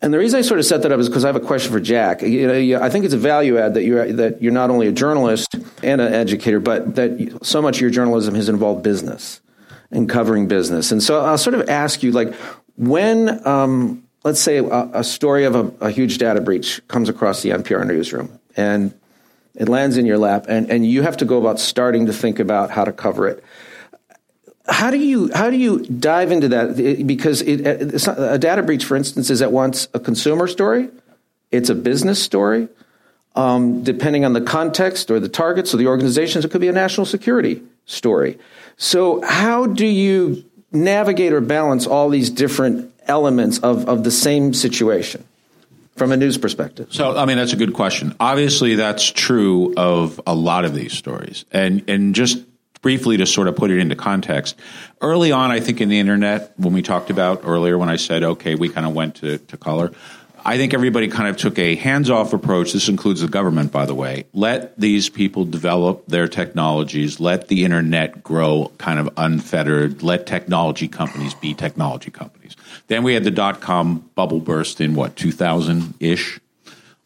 And 0.00 0.14
the 0.14 0.18
reason 0.18 0.38
I 0.38 0.42
sort 0.42 0.60
of 0.60 0.66
set 0.66 0.82
that 0.82 0.92
up 0.92 1.00
is 1.00 1.08
because 1.08 1.24
I 1.24 1.28
have 1.28 1.36
a 1.36 1.40
question 1.40 1.72
for 1.72 1.80
Jack. 1.80 2.22
You 2.22 2.46
know, 2.46 2.82
I 2.82 2.88
think 2.88 3.04
it's 3.04 3.14
a 3.14 3.18
value 3.18 3.58
add 3.58 3.74
that 3.74 3.82
you're 3.82 4.12
that 4.12 4.40
you're 4.40 4.52
not 4.52 4.70
only 4.70 4.86
a 4.86 4.92
journalist 4.92 5.54
and 5.82 6.00
an 6.00 6.12
educator, 6.12 6.60
but 6.60 6.94
that 6.94 7.40
so 7.42 7.60
much 7.60 7.78
of 7.78 7.80
your 7.80 7.90
journalism 7.90 8.34
has 8.34 8.48
involved 8.48 8.82
business 8.82 9.40
and 9.90 10.08
covering 10.08 10.46
business. 10.46 10.92
And 10.92 11.02
so 11.02 11.24
I'll 11.24 11.38
sort 11.38 11.54
of 11.54 11.68
ask 11.68 12.02
you, 12.02 12.12
like, 12.12 12.32
when 12.76 13.44
um, 13.46 14.04
let's 14.24 14.40
say 14.40 14.58
a, 14.58 14.90
a 14.92 15.04
story 15.04 15.44
of 15.44 15.54
a, 15.54 15.86
a, 15.86 15.90
huge 15.90 16.18
data 16.18 16.40
breach 16.40 16.80
comes 16.88 17.08
across 17.08 17.42
the 17.42 17.50
NPR 17.50 17.86
newsroom 17.86 18.38
and 18.56 18.94
it 19.54 19.68
lands 19.68 19.96
in 19.96 20.06
your 20.06 20.18
lap, 20.18 20.46
and, 20.48 20.70
and 20.70 20.86
you 20.86 21.02
have 21.02 21.16
to 21.16 21.24
go 21.24 21.38
about 21.38 21.58
starting 21.58 22.06
to 22.06 22.12
think 22.12 22.38
about 22.38 22.70
how 22.70 22.84
to 22.84 22.92
cover 22.92 23.26
it 23.26 23.42
how 24.68 24.90
do 24.90 24.98
you 24.98 25.30
how 25.34 25.50
do 25.50 25.56
you 25.56 25.80
dive 25.80 26.30
into 26.30 26.48
that? 26.48 27.06
Because 27.06 27.42
it, 27.42 28.06
a 28.06 28.38
data 28.38 28.62
breach, 28.62 28.84
for 28.84 28.96
instance, 28.96 29.30
is 29.30 29.42
at 29.42 29.52
once 29.52 29.88
a 29.94 30.00
consumer 30.00 30.46
story, 30.46 30.88
it's 31.50 31.70
a 31.70 31.74
business 31.74 32.22
story. 32.22 32.68
Um, 33.34 33.84
depending 33.84 34.24
on 34.24 34.32
the 34.32 34.40
context 34.40 35.10
or 35.12 35.20
the 35.20 35.28
targets 35.28 35.72
or 35.72 35.76
the 35.76 35.86
organizations, 35.86 36.44
it 36.44 36.50
could 36.50 36.60
be 36.60 36.68
a 36.68 36.72
national 36.72 37.06
security 37.06 37.62
story. 37.86 38.36
So, 38.76 39.22
how 39.22 39.66
do 39.66 39.86
you 39.86 40.44
navigate 40.72 41.32
or 41.32 41.40
balance 41.40 41.86
all 41.86 42.08
these 42.08 42.30
different 42.30 42.92
elements 43.06 43.58
of, 43.60 43.88
of 43.88 44.04
the 44.04 44.10
same 44.10 44.54
situation? 44.54 45.24
from 45.98 46.12
a 46.12 46.16
news 46.16 46.38
perspective? 46.38 46.86
So, 46.90 47.16
I 47.16 47.26
mean, 47.26 47.36
that's 47.36 47.52
a 47.52 47.56
good 47.56 47.74
question. 47.74 48.14
Obviously, 48.20 48.76
that's 48.76 49.10
true 49.10 49.74
of 49.76 50.20
a 50.28 50.34
lot 50.34 50.64
of 50.64 50.72
these 50.72 50.92
stories. 50.92 51.44
And 51.50 51.82
and 51.88 52.14
just 52.14 52.38
briefly 52.80 53.16
to 53.16 53.26
sort 53.26 53.48
of 53.48 53.56
put 53.56 53.70
it 53.70 53.78
into 53.78 53.96
context. 53.96 54.56
Early 55.00 55.32
on, 55.32 55.50
I 55.50 55.60
think 55.60 55.80
in 55.80 55.88
the 55.88 55.98
internet, 55.98 56.52
when 56.58 56.72
we 56.72 56.82
talked 56.82 57.10
about 57.10 57.42
earlier, 57.44 57.76
when 57.76 57.88
I 57.88 57.96
said, 57.96 58.22
okay, 58.22 58.54
we 58.54 58.68
kind 58.68 58.86
of 58.86 58.94
went 58.94 59.16
to, 59.16 59.38
to 59.38 59.56
color, 59.56 59.92
I 60.44 60.56
think 60.56 60.72
everybody 60.72 61.08
kind 61.08 61.28
of 61.28 61.36
took 61.36 61.58
a 61.58 61.74
hands 61.74 62.08
off 62.08 62.32
approach. 62.32 62.72
This 62.72 62.88
includes 62.88 63.20
the 63.20 63.28
government, 63.28 63.72
by 63.72 63.86
the 63.86 63.94
way. 63.94 64.24
Let 64.32 64.78
these 64.78 65.10
people 65.10 65.44
develop 65.44 66.06
their 66.06 66.28
technologies, 66.28 67.20
let 67.20 67.48
the 67.48 67.64
internet 67.64 68.22
grow 68.22 68.72
kind 68.78 68.98
of 68.98 69.10
unfettered, 69.16 70.02
let 70.02 70.26
technology 70.26 70.88
companies 70.88 71.34
be 71.34 71.54
technology 71.54 72.10
companies. 72.10 72.56
Then 72.86 73.02
we 73.02 73.14
had 73.14 73.24
the 73.24 73.30
dot 73.30 73.60
com 73.60 74.08
bubble 74.14 74.40
burst 74.40 74.80
in 74.80 74.94
what, 74.94 75.16
2000 75.16 75.94
ish? 76.00 76.40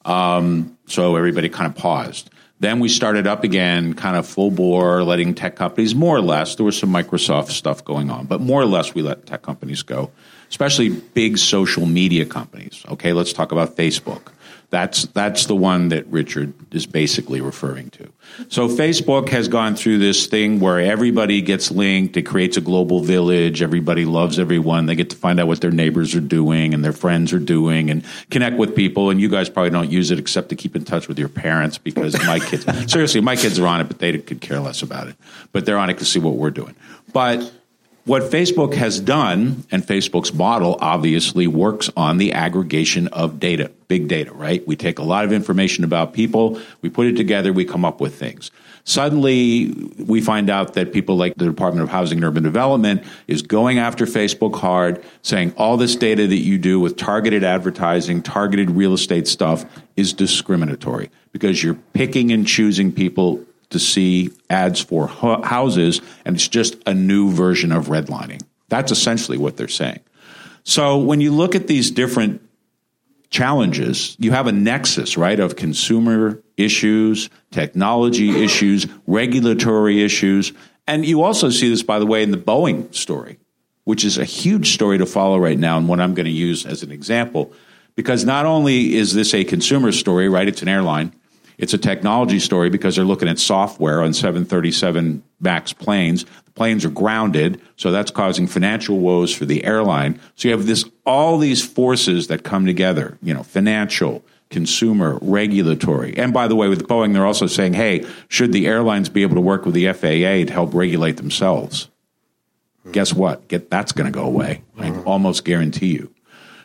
Um, 0.04 0.76
so 0.86 1.16
everybody 1.16 1.48
kind 1.48 1.66
of 1.66 1.76
paused. 1.76 2.30
Then 2.62 2.78
we 2.78 2.88
started 2.88 3.26
up 3.26 3.42
again, 3.42 3.92
kind 3.94 4.16
of 4.16 4.24
full 4.24 4.52
bore, 4.52 5.02
letting 5.02 5.34
tech 5.34 5.56
companies 5.56 5.96
more 5.96 6.16
or 6.16 6.20
less. 6.20 6.54
There 6.54 6.64
was 6.64 6.78
some 6.78 6.92
Microsoft 6.92 7.48
stuff 7.48 7.84
going 7.84 8.08
on, 8.08 8.26
but 8.26 8.40
more 8.40 8.62
or 8.62 8.66
less 8.66 8.94
we 8.94 9.02
let 9.02 9.26
tech 9.26 9.42
companies 9.42 9.82
go, 9.82 10.12
especially 10.48 10.90
big 10.90 11.38
social 11.38 11.86
media 11.86 12.24
companies. 12.24 12.84
Okay, 12.88 13.12
let's 13.12 13.32
talk 13.32 13.50
about 13.50 13.74
Facebook. 13.74 14.28
That's 14.72 15.02
that's 15.02 15.44
the 15.44 15.54
one 15.54 15.90
that 15.90 16.06
Richard 16.06 16.54
is 16.74 16.86
basically 16.86 17.42
referring 17.42 17.90
to. 17.90 18.10
So 18.48 18.68
Facebook 18.68 19.28
has 19.28 19.46
gone 19.46 19.76
through 19.76 19.98
this 19.98 20.26
thing 20.26 20.60
where 20.60 20.80
everybody 20.80 21.42
gets 21.42 21.70
linked. 21.70 22.16
It 22.16 22.22
creates 22.22 22.56
a 22.56 22.62
global 22.62 23.00
village. 23.00 23.60
Everybody 23.60 24.06
loves 24.06 24.38
everyone. 24.38 24.86
They 24.86 24.94
get 24.94 25.10
to 25.10 25.16
find 25.16 25.38
out 25.38 25.46
what 25.46 25.60
their 25.60 25.70
neighbors 25.70 26.14
are 26.14 26.22
doing 26.22 26.72
and 26.72 26.82
their 26.82 26.94
friends 26.94 27.34
are 27.34 27.38
doing 27.38 27.90
and 27.90 28.02
connect 28.30 28.56
with 28.56 28.74
people. 28.74 29.10
And 29.10 29.20
you 29.20 29.28
guys 29.28 29.50
probably 29.50 29.68
don't 29.68 29.90
use 29.90 30.10
it 30.10 30.18
except 30.18 30.48
to 30.48 30.56
keep 30.56 30.74
in 30.74 30.86
touch 30.86 31.06
with 31.06 31.18
your 31.18 31.28
parents 31.28 31.76
because 31.76 32.18
my 32.24 32.38
kids, 32.38 32.64
seriously, 32.90 33.20
my 33.20 33.36
kids 33.36 33.58
are 33.58 33.66
on 33.66 33.82
it, 33.82 33.88
but 33.88 33.98
they 33.98 34.16
could 34.16 34.40
care 34.40 34.58
less 34.58 34.80
about 34.80 35.06
it. 35.06 35.16
But 35.52 35.66
they're 35.66 35.76
on 35.76 35.90
it 35.90 35.98
to 35.98 36.06
see 36.06 36.18
what 36.18 36.36
we're 36.36 36.50
doing. 36.50 36.74
But 37.12 37.52
what 38.04 38.22
Facebook 38.24 38.74
has 38.74 38.98
done, 38.98 39.64
and 39.70 39.82
Facebook's 39.82 40.34
model 40.34 40.76
obviously 40.80 41.46
works 41.46 41.88
on 41.96 42.18
the 42.18 42.32
aggregation 42.32 43.06
of 43.08 43.38
data, 43.38 43.70
big 43.86 44.08
data, 44.08 44.32
right? 44.32 44.66
We 44.66 44.74
take 44.74 44.98
a 44.98 45.04
lot 45.04 45.24
of 45.24 45.32
information 45.32 45.84
about 45.84 46.12
people, 46.12 46.60
we 46.80 46.90
put 46.90 47.06
it 47.06 47.16
together, 47.16 47.52
we 47.52 47.64
come 47.64 47.84
up 47.84 48.00
with 48.00 48.16
things. 48.16 48.50
Suddenly, 48.84 49.68
we 49.98 50.20
find 50.20 50.50
out 50.50 50.74
that 50.74 50.92
people 50.92 51.16
like 51.16 51.36
the 51.36 51.44
Department 51.44 51.84
of 51.84 51.90
Housing 51.90 52.18
and 52.18 52.24
Urban 52.24 52.42
Development 52.42 53.04
is 53.28 53.42
going 53.42 53.78
after 53.78 54.04
Facebook 54.04 54.58
hard, 54.58 55.04
saying 55.22 55.54
all 55.56 55.76
this 55.76 55.94
data 55.94 56.26
that 56.26 56.38
you 56.38 56.58
do 56.58 56.80
with 56.80 56.96
targeted 56.96 57.44
advertising, 57.44 58.20
targeted 58.22 58.72
real 58.72 58.94
estate 58.94 59.28
stuff 59.28 59.64
is 59.96 60.12
discriminatory 60.12 61.08
because 61.30 61.62
you're 61.62 61.78
picking 61.92 62.32
and 62.32 62.48
choosing 62.48 62.90
people 62.90 63.44
to 63.72 63.78
see 63.78 64.30
ads 64.48 64.80
for 64.80 65.08
houses, 65.08 66.00
and 66.24 66.36
it's 66.36 66.48
just 66.48 66.76
a 66.86 66.94
new 66.94 67.30
version 67.30 67.72
of 67.72 67.86
redlining. 67.86 68.42
That's 68.68 68.92
essentially 68.92 69.38
what 69.38 69.56
they're 69.56 69.68
saying. 69.68 70.00
So 70.64 70.98
when 70.98 71.20
you 71.20 71.32
look 71.32 71.54
at 71.54 71.66
these 71.66 71.90
different 71.90 72.40
challenges, 73.30 74.16
you 74.18 74.30
have 74.30 74.46
a 74.46 74.52
nexus, 74.52 75.16
right, 75.16 75.40
of 75.40 75.56
consumer 75.56 76.42
issues, 76.56 77.28
technology 77.50 78.44
issues, 78.44 78.86
regulatory 79.06 80.02
issues. 80.02 80.52
And 80.86 81.04
you 81.04 81.22
also 81.22 81.50
see 81.50 81.68
this, 81.68 81.82
by 81.82 81.98
the 81.98 82.06
way, 82.06 82.22
in 82.22 82.30
the 82.30 82.36
Boeing 82.36 82.94
story, 82.94 83.38
which 83.84 84.04
is 84.04 84.18
a 84.18 84.24
huge 84.24 84.74
story 84.74 84.98
to 84.98 85.06
follow 85.06 85.38
right 85.38 85.58
now, 85.58 85.78
and 85.78 85.88
what 85.88 86.00
I'm 86.00 86.14
going 86.14 86.26
to 86.26 86.30
use 86.30 86.64
as 86.66 86.82
an 86.82 86.92
example. 86.92 87.52
Because 87.94 88.24
not 88.24 88.46
only 88.46 88.94
is 88.94 89.12
this 89.14 89.34
a 89.34 89.44
consumer 89.44 89.92
story, 89.92 90.28
right, 90.28 90.48
it's 90.48 90.62
an 90.62 90.68
airline, 90.68 91.12
It's 91.62 91.72
a 91.72 91.78
technology 91.78 92.40
story 92.40 92.70
because 92.70 92.96
they're 92.96 93.04
looking 93.04 93.28
at 93.28 93.38
software 93.38 94.02
on 94.02 94.14
737 94.14 95.22
MAX 95.38 95.72
planes. 95.72 96.24
The 96.44 96.50
planes 96.50 96.84
are 96.84 96.90
grounded, 96.90 97.60
so 97.76 97.92
that's 97.92 98.10
causing 98.10 98.48
financial 98.48 98.98
woes 98.98 99.32
for 99.32 99.44
the 99.44 99.64
airline. 99.64 100.18
So 100.34 100.48
you 100.48 100.56
have 100.56 100.66
this 100.66 100.84
all 101.06 101.38
these 101.38 101.64
forces 101.64 102.26
that 102.26 102.42
come 102.42 102.66
together, 102.66 103.16
you 103.22 103.32
know, 103.32 103.44
financial, 103.44 104.24
consumer, 104.50 105.20
regulatory. 105.22 106.16
And 106.16 106.32
by 106.32 106.48
the 106.48 106.56
way, 106.56 106.66
with 106.66 106.88
Boeing, 106.88 107.12
they're 107.12 107.24
also 107.24 107.46
saying, 107.46 107.74
hey, 107.74 108.04
should 108.26 108.52
the 108.52 108.66
airlines 108.66 109.08
be 109.08 109.22
able 109.22 109.36
to 109.36 109.40
work 109.40 109.64
with 109.64 109.74
the 109.74 109.86
FAA 109.92 110.46
to 110.46 110.52
help 110.52 110.74
regulate 110.74 111.16
themselves? 111.16 111.88
Guess 112.90 113.14
what? 113.14 113.46
Get, 113.46 113.70
that's 113.70 113.92
going 113.92 114.12
to 114.12 114.18
go 114.18 114.24
away. 114.24 114.64
I 114.78 114.90
mm-hmm. 114.90 115.06
almost 115.06 115.44
guarantee 115.44 115.92
you. 115.92 116.12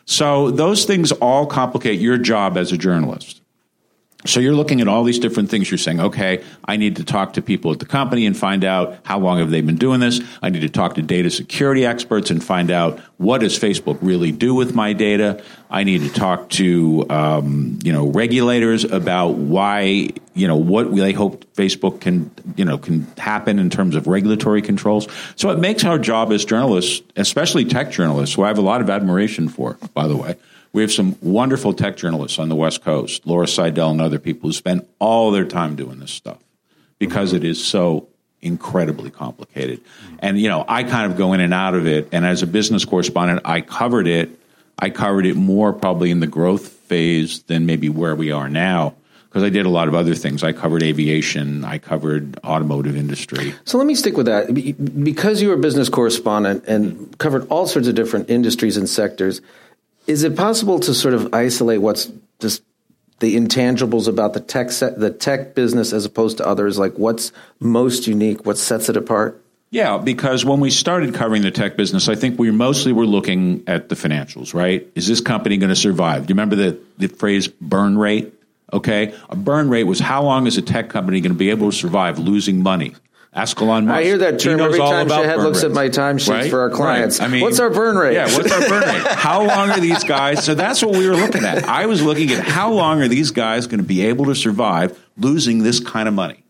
So 0.06 0.50
those 0.50 0.86
things 0.86 1.12
all 1.12 1.46
complicate 1.46 2.00
your 2.00 2.18
job 2.18 2.56
as 2.56 2.72
a 2.72 2.76
journalist. 2.76 3.42
So 4.26 4.40
you're 4.40 4.54
looking 4.54 4.80
at 4.80 4.88
all 4.88 5.04
these 5.04 5.20
different 5.20 5.48
things. 5.48 5.70
You're 5.70 5.78
saying, 5.78 6.00
okay, 6.00 6.42
I 6.64 6.76
need 6.76 6.96
to 6.96 7.04
talk 7.04 7.34
to 7.34 7.42
people 7.42 7.70
at 7.70 7.78
the 7.78 7.86
company 7.86 8.26
and 8.26 8.36
find 8.36 8.64
out 8.64 8.98
how 9.04 9.20
long 9.20 9.38
have 9.38 9.50
they 9.50 9.60
been 9.60 9.76
doing 9.76 10.00
this. 10.00 10.20
I 10.42 10.50
need 10.50 10.62
to 10.62 10.68
talk 10.68 10.96
to 10.96 11.02
data 11.02 11.30
security 11.30 11.86
experts 11.86 12.28
and 12.32 12.42
find 12.42 12.72
out 12.72 12.98
what 13.18 13.42
does 13.42 13.56
Facebook 13.56 13.96
really 14.02 14.32
do 14.32 14.56
with 14.56 14.74
my 14.74 14.92
data. 14.92 15.40
I 15.70 15.84
need 15.84 16.00
to 16.00 16.08
talk 16.12 16.50
to 16.50 17.06
um, 17.08 17.78
you 17.84 17.92
know 17.92 18.08
regulators 18.08 18.82
about 18.82 19.34
why 19.34 20.10
you 20.34 20.48
know 20.48 20.56
what 20.56 20.96
they 20.96 21.12
hope 21.12 21.44
Facebook 21.54 22.00
can 22.00 22.32
you 22.56 22.64
know 22.64 22.76
can 22.76 23.06
happen 23.18 23.60
in 23.60 23.70
terms 23.70 23.94
of 23.94 24.08
regulatory 24.08 24.62
controls. 24.62 25.06
So 25.36 25.50
it 25.50 25.60
makes 25.60 25.84
our 25.84 25.98
job 25.98 26.32
as 26.32 26.44
journalists, 26.44 27.02
especially 27.14 27.66
tech 27.66 27.92
journalists, 27.92 28.34
who 28.34 28.42
I 28.42 28.48
have 28.48 28.58
a 28.58 28.62
lot 28.62 28.80
of 28.80 28.90
admiration 28.90 29.48
for, 29.48 29.78
by 29.94 30.08
the 30.08 30.16
way 30.16 30.34
we 30.72 30.82
have 30.82 30.92
some 30.92 31.16
wonderful 31.20 31.72
tech 31.72 31.96
journalists 31.96 32.38
on 32.38 32.48
the 32.48 32.54
West 32.54 32.82
Coast, 32.82 33.26
Laura 33.26 33.46
Sydell 33.46 33.90
and 33.90 34.00
other 34.00 34.18
people 34.18 34.48
who 34.48 34.52
spend 34.52 34.86
all 34.98 35.30
their 35.30 35.44
time 35.44 35.76
doing 35.76 35.98
this 35.98 36.10
stuff 36.10 36.38
because 36.98 37.32
it 37.32 37.44
is 37.44 37.62
so 37.62 38.08
incredibly 38.40 39.10
complicated. 39.10 39.80
And, 40.20 40.38
you 40.38 40.48
know, 40.48 40.64
I 40.68 40.84
kind 40.84 41.10
of 41.10 41.18
go 41.18 41.32
in 41.32 41.40
and 41.40 41.54
out 41.54 41.74
of 41.74 41.86
it. 41.86 42.08
And 42.12 42.24
as 42.24 42.42
a 42.42 42.46
business 42.46 42.84
correspondent, 42.84 43.42
I 43.44 43.60
covered 43.60 44.06
it. 44.06 44.30
I 44.78 44.90
covered 44.90 45.26
it 45.26 45.34
more 45.34 45.72
probably 45.72 46.10
in 46.10 46.20
the 46.20 46.26
growth 46.26 46.68
phase 46.68 47.42
than 47.42 47.66
maybe 47.66 47.88
where 47.88 48.14
we 48.14 48.30
are 48.30 48.48
now 48.48 48.94
because 49.28 49.42
I 49.42 49.50
did 49.50 49.66
a 49.66 49.68
lot 49.68 49.88
of 49.88 49.94
other 49.94 50.14
things. 50.14 50.42
I 50.42 50.52
covered 50.52 50.82
aviation, 50.82 51.64
I 51.64 51.78
covered 51.78 52.38
automotive 52.44 52.96
industry. 52.96 53.54
So 53.64 53.76
let 53.76 53.86
me 53.86 53.94
stick 53.94 54.16
with 54.16 54.26
that. 54.26 54.54
Because 55.04 55.42
you 55.42 55.48
were 55.48 55.54
a 55.54 55.58
business 55.58 55.88
correspondent 55.88 56.64
and 56.66 57.16
covered 57.18 57.46
all 57.48 57.66
sorts 57.66 57.88
of 57.88 57.94
different 57.94 58.30
industries 58.30 58.76
and 58.76 58.88
sectors, 58.88 59.40
is 60.08 60.24
it 60.24 60.34
possible 60.34 60.80
to 60.80 60.94
sort 60.94 61.14
of 61.14 61.32
isolate 61.34 61.80
what's 61.80 62.10
just 62.40 62.62
the 63.20 63.36
intangibles 63.36 64.08
about 64.08 64.32
the 64.32 64.40
tech 64.40 64.70
set, 64.70 64.98
the 64.98 65.10
tech 65.10 65.54
business 65.54 65.92
as 65.92 66.04
opposed 66.04 66.38
to 66.38 66.46
others? 66.46 66.78
Like 66.78 66.98
what's 66.98 67.30
most 67.60 68.06
unique? 68.06 68.44
What 68.46 68.58
sets 68.58 68.88
it 68.88 68.96
apart? 68.96 69.40
Yeah, 69.70 69.98
because 69.98 70.46
when 70.46 70.60
we 70.60 70.70
started 70.70 71.14
covering 71.14 71.42
the 71.42 71.50
tech 71.50 71.76
business, 71.76 72.08
I 72.08 72.14
think 72.14 72.38
we 72.38 72.50
mostly 72.50 72.92
were 72.92 73.04
looking 73.04 73.64
at 73.66 73.90
the 73.90 73.96
financials, 73.96 74.54
right? 74.54 74.88
Is 74.94 75.06
this 75.06 75.20
company 75.20 75.58
going 75.58 75.68
to 75.68 75.76
survive? 75.76 76.26
Do 76.26 76.30
you 76.30 76.36
remember 76.36 76.56
the, 76.56 76.80
the 76.96 77.08
phrase 77.08 77.48
burn 77.48 77.98
rate? 77.98 78.32
Okay. 78.72 79.14
A 79.28 79.36
burn 79.36 79.68
rate 79.68 79.84
was 79.84 80.00
how 80.00 80.22
long 80.22 80.46
is 80.46 80.56
a 80.56 80.62
tech 80.62 80.88
company 80.88 81.20
going 81.20 81.32
to 81.32 81.38
be 81.38 81.50
able 81.50 81.70
to 81.70 81.76
survive 81.76 82.18
losing 82.18 82.62
money? 82.62 82.94
Ask 83.32 83.60
Elon 83.60 83.86
Musk. 83.86 83.94
I 83.94 84.02
hear 84.04 84.18
that 84.18 84.40
term 84.40 84.58
every 84.58 84.78
time 84.78 85.08
Shahid 85.08 85.36
looks 85.36 85.58
rates, 85.58 85.64
at 85.64 85.72
my 85.72 85.88
timesheets 85.88 86.28
right? 86.30 86.50
for 86.50 86.60
our 86.60 86.70
clients. 86.70 87.20
Right. 87.20 87.28
I 87.28 87.30
mean, 87.30 87.42
what's 87.42 87.60
our 87.60 87.70
burn 87.70 87.96
rate? 87.96 88.14
Yeah, 88.14 88.24
what's 88.24 88.50
our 88.50 88.68
burn 88.68 88.82
rate? 88.82 89.06
How 89.06 89.46
long 89.46 89.70
are 89.70 89.80
these 89.80 90.02
guys? 90.02 90.44
So 90.44 90.54
that's 90.54 90.82
what 90.82 90.96
we 90.96 91.08
were 91.08 91.16
looking 91.16 91.44
at. 91.44 91.64
I 91.64 91.86
was 91.86 92.02
looking 92.02 92.30
at 92.30 92.44
how 92.44 92.72
long 92.72 93.02
are 93.02 93.08
these 93.08 93.30
guys 93.30 93.66
going 93.66 93.80
to 93.80 93.86
be 93.86 94.06
able 94.06 94.26
to 94.26 94.34
survive 94.34 94.98
losing 95.18 95.62
this 95.62 95.78
kind 95.78 96.08
of 96.08 96.14
money. 96.14 96.42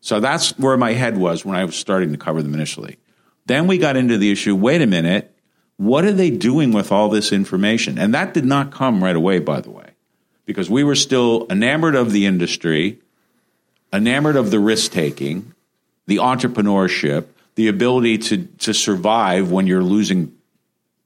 So 0.00 0.20
that's 0.20 0.58
where 0.58 0.76
my 0.76 0.92
head 0.92 1.16
was 1.16 1.44
when 1.44 1.56
I 1.56 1.64
was 1.64 1.76
starting 1.76 2.12
to 2.12 2.18
cover 2.18 2.42
them 2.42 2.54
initially. 2.54 2.98
Then 3.46 3.66
we 3.66 3.78
got 3.78 3.96
into 3.96 4.18
the 4.18 4.30
issue. 4.30 4.54
Wait 4.54 4.82
a 4.82 4.86
minute, 4.86 5.34
what 5.76 6.04
are 6.04 6.12
they 6.12 6.30
doing 6.30 6.72
with 6.72 6.92
all 6.92 7.08
this 7.08 7.32
information? 7.32 7.98
And 7.98 8.12
that 8.12 8.34
did 8.34 8.44
not 8.44 8.70
come 8.70 9.02
right 9.02 9.16
away, 9.16 9.38
by 9.38 9.60
the 9.60 9.70
way, 9.70 9.90
because 10.44 10.68
we 10.68 10.84
were 10.84 10.94
still 10.94 11.46
enamored 11.50 11.94
of 11.94 12.12
the 12.12 12.26
industry, 12.26 13.00
enamored 13.92 14.36
of 14.36 14.50
the 14.50 14.60
risk 14.60 14.92
taking 14.92 15.51
the 16.06 16.16
entrepreneurship, 16.16 17.26
the 17.54 17.68
ability 17.68 18.18
to 18.18 18.46
to 18.58 18.72
survive 18.72 19.50
when 19.50 19.66
you're 19.66 19.82
losing 19.82 20.36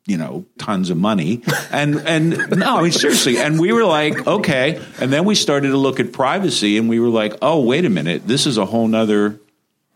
you 0.06 0.16
know 0.16 0.46
tons 0.59 0.90
of 0.90 0.96
money. 0.96 1.42
And 1.70 1.96
and 2.06 2.50
no 2.59 2.78
i 2.78 2.82
mean 2.82 2.92
seriously 2.92 3.38
and 3.38 3.59
we 3.59 3.72
were 3.72 3.85
like 3.85 4.26
okay. 4.26 4.82
And 5.00 5.12
then 5.12 5.24
we 5.24 5.35
started 5.35 5.68
to 5.68 5.76
look 5.76 6.00
at 6.00 6.12
privacy 6.12 6.78
and 6.78 6.88
we 6.88 7.00
were 7.00 7.09
like 7.09 7.35
oh 7.42 7.62
wait 7.62 7.85
a 7.85 7.90
minute. 7.90 8.26
This 8.26 8.46
is 8.46 8.59
a 8.59 8.66
whole 8.66 8.88
nother 8.88 9.38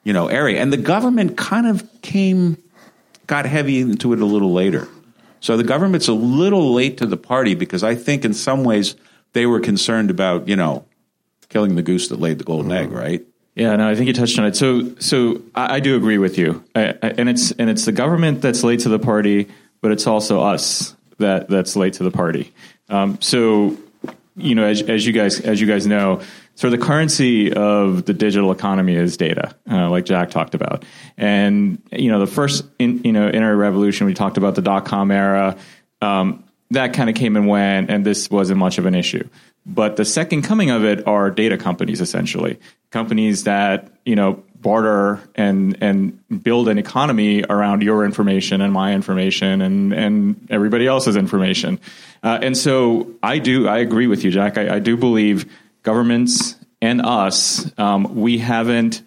you 0.04 0.12
know 0.12 0.28
area. 0.28 0.60
And 0.60 0.72
the 0.72 0.78
government 0.78 1.36
kind 1.36 1.66
of 1.66 1.88
came 2.02 2.56
got 3.26 3.46
heavy 3.46 3.80
into 3.80 4.12
it 4.12 4.20
a 4.20 4.26
little 4.26 4.52
later. 4.52 4.88
So 5.38 5.56
the 5.56 5.64
government's 5.64 6.08
a 6.08 6.12
little 6.12 6.74
late 6.74 6.98
to 6.98 7.06
the 7.06 7.16
party 7.16 7.54
because 7.54 7.82
i 7.82 7.94
think 7.94 8.24
in 8.24 8.34
some 8.34 8.64
ways 8.64 8.96
they 9.32 9.46
were 9.46 9.60
concerned 9.60 10.10
about 10.10 10.48
you 10.48 10.56
know 10.56 10.84
killing 11.48 11.76
the 11.76 11.82
goose 11.82 12.08
that 12.08 12.20
laid 12.20 12.38
the 12.38 12.44
golden 12.44 12.72
egg 12.72 12.88
mm-hmm. 12.88 12.96
right 12.96 13.26
yeah, 13.54 13.76
no, 13.76 13.88
I 13.88 13.94
think 13.94 14.06
you 14.06 14.12
touched 14.14 14.38
on 14.38 14.46
it. 14.46 14.56
So, 14.56 14.94
so 14.96 15.42
I, 15.54 15.76
I 15.76 15.80
do 15.80 15.96
agree 15.96 16.18
with 16.18 16.38
you, 16.38 16.62
I, 16.74 16.94
I, 17.02 17.08
and 17.18 17.28
it's 17.28 17.52
and 17.52 17.68
it's 17.68 17.84
the 17.84 17.92
government 17.92 18.42
that's 18.42 18.62
late 18.64 18.80
to 18.80 18.88
the 18.88 18.98
party, 18.98 19.48
but 19.80 19.92
it's 19.92 20.06
also 20.06 20.40
us 20.40 20.96
that 21.18 21.48
that's 21.48 21.76
late 21.76 21.94
to 21.94 22.04
the 22.04 22.10
party. 22.10 22.52
Um, 22.88 23.20
so, 23.20 23.76
you 24.36 24.54
know, 24.54 24.64
as, 24.64 24.82
as 24.82 25.06
you 25.06 25.12
guys 25.12 25.40
as 25.40 25.60
you 25.60 25.66
guys 25.66 25.86
know, 25.86 26.20
so 26.54 26.70
the 26.70 26.78
currency 26.78 27.52
of 27.52 28.04
the 28.04 28.14
digital 28.14 28.52
economy 28.52 28.94
is 28.94 29.16
data, 29.16 29.54
uh, 29.70 29.90
like 29.90 30.04
Jack 30.04 30.30
talked 30.30 30.54
about, 30.54 30.84
and 31.16 31.82
you 31.92 32.10
know, 32.10 32.20
the 32.20 32.26
first 32.26 32.64
in, 32.78 33.02
you 33.04 33.12
know 33.12 33.26
internet 33.26 33.56
revolution, 33.56 34.06
we 34.06 34.14
talked 34.14 34.38
about 34.38 34.54
the 34.54 34.62
dot 34.62 34.84
com 34.86 35.10
era. 35.10 35.56
Um, 36.00 36.44
that 36.70 36.92
kind 36.92 37.10
of 37.10 37.16
came 37.16 37.36
and 37.36 37.48
went, 37.48 37.90
and 37.90 38.06
this 38.06 38.30
wasn't 38.30 38.58
much 38.58 38.78
of 38.78 38.86
an 38.86 38.94
issue. 38.94 39.28
But 39.72 39.96
the 39.96 40.04
second 40.04 40.42
coming 40.42 40.70
of 40.70 40.84
it 40.84 41.06
are 41.06 41.30
data 41.30 41.56
companies, 41.56 42.00
essentially 42.00 42.58
companies 42.90 43.44
that 43.44 43.88
you 44.04 44.16
know 44.16 44.42
barter 44.60 45.20
and 45.34 45.78
and 45.80 46.42
build 46.42 46.68
an 46.68 46.76
economy 46.76 47.44
around 47.48 47.82
your 47.82 48.04
information 48.04 48.60
and 48.60 48.72
my 48.72 48.92
information 48.92 49.62
and 49.62 49.92
and 49.92 50.48
everybody 50.50 50.86
else's 50.86 51.16
information. 51.16 51.80
Uh, 52.22 52.38
and 52.42 52.56
so 52.56 53.10
I 53.22 53.38
do 53.38 53.68
I 53.68 53.78
agree 53.78 54.06
with 54.06 54.24
you, 54.24 54.30
Jack. 54.30 54.58
I, 54.58 54.76
I 54.76 54.78
do 54.80 54.96
believe 54.96 55.50
governments 55.82 56.56
and 56.82 57.00
us 57.00 57.70
um, 57.78 58.16
we 58.16 58.38
haven't 58.38 59.02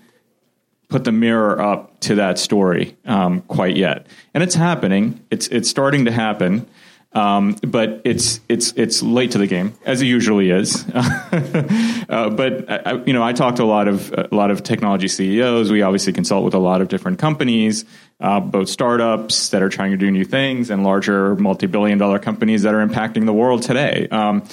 put 0.90 1.04
the 1.04 1.12
mirror 1.12 1.60
up 1.60 2.00
to 2.02 2.16
that 2.16 2.38
story 2.38 2.96
um, 3.06 3.42
quite 3.42 3.76
yet, 3.76 4.08
and 4.34 4.44
it's 4.44 4.56
happening. 4.56 5.20
It's 5.30 5.48
it's 5.48 5.70
starting 5.70 6.06
to 6.06 6.12
happen. 6.12 6.68
Um, 7.14 7.56
but 7.62 8.02
it's 8.06 8.40
it's 8.50 8.74
it's 8.76 9.04
late 9.04 9.32
to 9.32 9.38
the 9.38 9.46
game 9.46 9.74
as 9.86 10.02
it 10.02 10.06
usually 10.06 10.50
is. 10.50 10.84
uh, 10.94 12.30
but 12.32 12.70
I, 12.88 13.04
you 13.06 13.14
know, 13.14 13.22
I 13.22 13.34
talk 13.34 13.58
to 13.58 13.64
a 13.64 13.66
lot 13.66 13.88
of 13.88 14.12
a 14.14 14.30
lot 14.32 14.50
of 14.50 14.64
technology 14.64 15.08
CEOs. 15.08 15.72
We 15.72 15.84
obviously 15.84 16.12
consult 16.14 16.44
with 16.44 16.56
a 16.56 16.60
lot 16.60 16.82
of 16.82 16.88
different 16.88 17.20
companies, 17.20 17.86
uh, 18.20 18.40
both 18.40 18.68
startups 18.68 19.50
that 19.50 19.62
are 19.62 19.70
trying 19.70 19.92
to 19.92 19.98
do 19.98 20.10
new 20.10 20.26
things 20.26 20.72
and 20.72 20.84
larger 20.84 21.36
multi-billion 21.36 22.00
dollar 22.00 22.18
companies 22.18 22.64
that 22.64 22.74
are 22.74 22.86
impacting 22.86 23.28
the 23.28 23.34
world 23.34 23.62
today. 23.62 24.08
Um, 24.10 24.44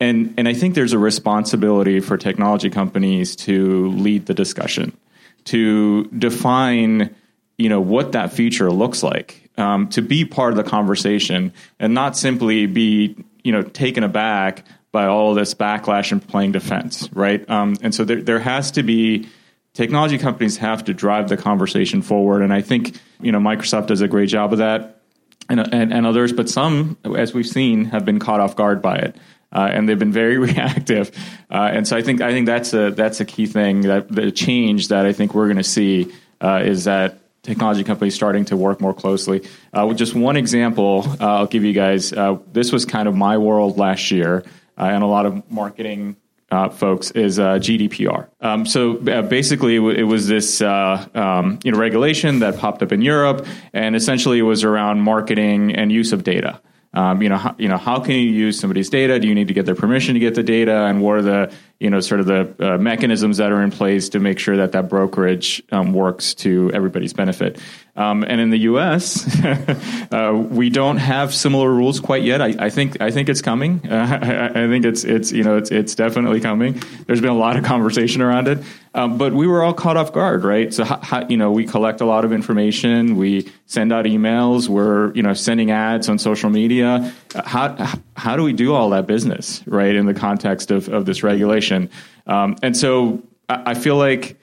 and 0.00 0.32
and 0.38 0.48
I 0.48 0.54
think 0.54 0.74
there's 0.74 0.94
a 0.94 0.98
responsibility 0.98 2.00
for 2.00 2.16
technology 2.16 2.70
companies 2.70 3.36
to 3.36 3.88
lead 3.90 4.24
the 4.24 4.34
discussion, 4.34 4.96
to 5.44 6.04
define 6.06 7.14
you 7.58 7.68
know 7.68 7.80
what 7.80 8.12
that 8.12 8.32
future 8.32 8.70
looks 8.70 9.02
like 9.02 9.50
um, 9.56 9.88
to 9.88 10.02
be 10.02 10.24
part 10.24 10.52
of 10.52 10.56
the 10.56 10.68
conversation 10.68 11.52
and 11.78 11.94
not 11.94 12.16
simply 12.16 12.66
be 12.66 13.16
you 13.42 13.52
know 13.52 13.62
taken 13.62 14.04
aback 14.04 14.64
by 14.92 15.06
all 15.06 15.34
this 15.34 15.52
backlash 15.52 16.10
and 16.10 16.26
playing 16.26 16.52
defense, 16.52 17.08
right? 17.12 17.48
Um, 17.50 17.76
and 17.82 17.94
so 17.94 18.04
there 18.04 18.22
there 18.22 18.38
has 18.38 18.70
to 18.72 18.82
be 18.82 19.28
technology 19.74 20.16
companies 20.16 20.56
have 20.56 20.84
to 20.84 20.94
drive 20.94 21.28
the 21.28 21.36
conversation 21.36 22.02
forward, 22.02 22.42
and 22.42 22.52
I 22.52 22.62
think 22.62 22.98
you 23.20 23.32
know 23.32 23.38
Microsoft 23.38 23.88
does 23.88 24.00
a 24.00 24.08
great 24.08 24.28
job 24.28 24.52
of 24.52 24.58
that, 24.58 25.02
and 25.48 25.60
and, 25.60 25.92
and 25.92 26.06
others, 26.06 26.32
but 26.32 26.48
some, 26.48 26.96
as 27.14 27.34
we've 27.34 27.46
seen, 27.46 27.86
have 27.86 28.04
been 28.04 28.18
caught 28.18 28.40
off 28.40 28.56
guard 28.56 28.82
by 28.82 28.96
it. 28.96 29.16
Uh, 29.52 29.70
and 29.72 29.88
they've 29.88 29.98
been 29.98 30.12
very 30.12 30.38
reactive, 30.48 31.10
uh, 31.50 31.70
and 31.72 31.86
so 31.86 31.96
I 31.96 32.02
think 32.02 32.20
I 32.20 32.32
think 32.32 32.46
that's 32.46 32.74
a 32.74 32.90
that's 32.90 33.20
a 33.20 33.24
key 33.24 33.46
thing 33.46 33.82
that 33.82 34.08
the 34.08 34.32
change 34.32 34.88
that 34.88 35.06
I 35.06 35.12
think 35.12 35.34
we're 35.34 35.46
going 35.46 35.56
to 35.58 35.62
see 35.62 36.12
uh, 36.40 36.62
is 36.64 36.84
that 36.84 37.18
technology 37.46 37.84
companies 37.84 38.14
starting 38.14 38.44
to 38.46 38.56
work 38.56 38.80
more 38.80 38.92
closely. 38.92 39.48
Uh, 39.72 39.92
just 39.94 40.14
one 40.14 40.36
example, 40.36 41.04
uh, 41.20 41.36
I'll 41.38 41.46
give 41.46 41.64
you 41.64 41.72
guys. 41.72 42.12
Uh, 42.12 42.38
this 42.52 42.72
was 42.72 42.84
kind 42.84 43.08
of 43.08 43.14
my 43.14 43.38
world 43.38 43.78
last 43.78 44.10
year, 44.10 44.44
uh, 44.76 44.82
and 44.82 45.02
a 45.02 45.06
lot 45.06 45.24
of 45.24 45.50
marketing 45.50 46.16
uh, 46.50 46.68
folks 46.68 47.10
is 47.12 47.38
uh, 47.38 47.54
GDPR. 47.54 48.28
Um, 48.40 48.66
so 48.66 48.94
basically, 48.94 49.76
it 49.76 50.06
was 50.06 50.28
this 50.28 50.60
um, 50.60 51.58
you 51.64 51.72
know 51.72 51.78
regulation 51.78 52.40
that 52.40 52.58
popped 52.58 52.82
up 52.82 52.92
in 52.92 53.00
Europe, 53.00 53.46
and 53.72 53.96
essentially 53.96 54.38
it 54.38 54.42
was 54.42 54.64
around 54.64 55.00
marketing 55.00 55.74
and 55.74 55.90
use 55.90 56.12
of 56.12 56.24
data. 56.24 56.60
Um, 56.96 57.20
you 57.20 57.28
know, 57.28 57.36
how, 57.36 57.54
you 57.58 57.68
know, 57.68 57.76
how 57.76 58.00
can 58.00 58.14
you 58.14 58.30
use 58.30 58.58
somebody's 58.58 58.88
data? 58.88 59.18
Do 59.20 59.28
you 59.28 59.34
need 59.34 59.48
to 59.48 59.54
get 59.54 59.66
their 59.66 59.74
permission 59.74 60.14
to 60.14 60.20
get 60.20 60.34
the 60.34 60.42
data? 60.42 60.86
And 60.86 61.02
what 61.02 61.18
are 61.18 61.22
the, 61.22 61.52
you 61.78 61.90
know, 61.90 62.00
sort 62.00 62.20
of 62.20 62.26
the 62.26 62.54
uh, 62.58 62.78
mechanisms 62.78 63.36
that 63.36 63.52
are 63.52 63.62
in 63.62 63.70
place 63.70 64.08
to 64.10 64.18
make 64.18 64.38
sure 64.38 64.56
that 64.56 64.72
that 64.72 64.88
brokerage 64.88 65.62
um, 65.72 65.92
works 65.92 66.32
to 66.32 66.70
everybody's 66.72 67.12
benefit. 67.12 67.58
Um, 67.96 68.24
and 68.24 68.40
in 68.40 68.50
the 68.50 68.58
U.S., 68.60 69.26
uh, 70.12 70.32
we 70.34 70.70
don't 70.70 70.96
have 70.96 71.34
similar 71.34 71.70
rules 71.70 72.00
quite 72.00 72.22
yet. 72.22 72.40
I, 72.40 72.54
I 72.58 72.70
think 72.70 73.00
I 73.00 73.10
think 73.10 73.28
it's 73.28 73.42
coming. 73.42 73.80
Uh, 73.90 74.18
I, 74.54 74.64
I, 74.64 74.68
think 74.68 74.84
it's 74.84 75.04
it's 75.04 75.32
you 75.32 75.42
know 75.42 75.56
it's 75.56 75.70
it's 75.70 75.94
definitely 75.94 76.40
coming. 76.40 76.82
There's 77.06 77.20
been 77.20 77.30
a 77.30 77.36
lot 77.36 77.56
of 77.56 77.64
conversation 77.64 78.20
around 78.22 78.48
it, 78.48 78.58
um, 78.94 79.16
but 79.16 79.32
we 79.32 79.46
were 79.46 79.62
all 79.62 79.74
caught 79.74 79.96
off 79.96 80.12
guard, 80.12 80.44
right? 80.44 80.72
So 80.72 80.84
how, 80.84 81.26
you 81.28 81.36
know 81.36 81.52
we 81.52 81.66
collect 81.66 82.00
a 82.00 82.06
lot 82.06 82.24
of 82.24 82.32
information, 82.32 83.16
we 83.16 83.50
send 83.66 83.92
out 83.92 84.04
emails, 84.04 84.68
we're 84.68 85.12
you 85.14 85.22
know 85.22 85.34
sending 85.34 85.70
ads 85.70 86.08
on 86.08 86.18
social 86.18 86.50
media. 86.50 87.14
How 87.34 87.98
how 88.16 88.36
do 88.36 88.42
we 88.42 88.52
do 88.52 88.74
all 88.74 88.90
that 88.90 89.06
business, 89.06 89.62
right? 89.66 89.94
In 89.94 90.06
the 90.06 90.14
context 90.14 90.70
of 90.70 90.88
of 90.88 91.06
this 91.06 91.22
regulation, 91.22 91.90
um, 92.26 92.56
and 92.62 92.76
so 92.76 93.22
I, 93.48 93.72
I 93.72 93.74
feel 93.74 93.96
like 93.96 94.36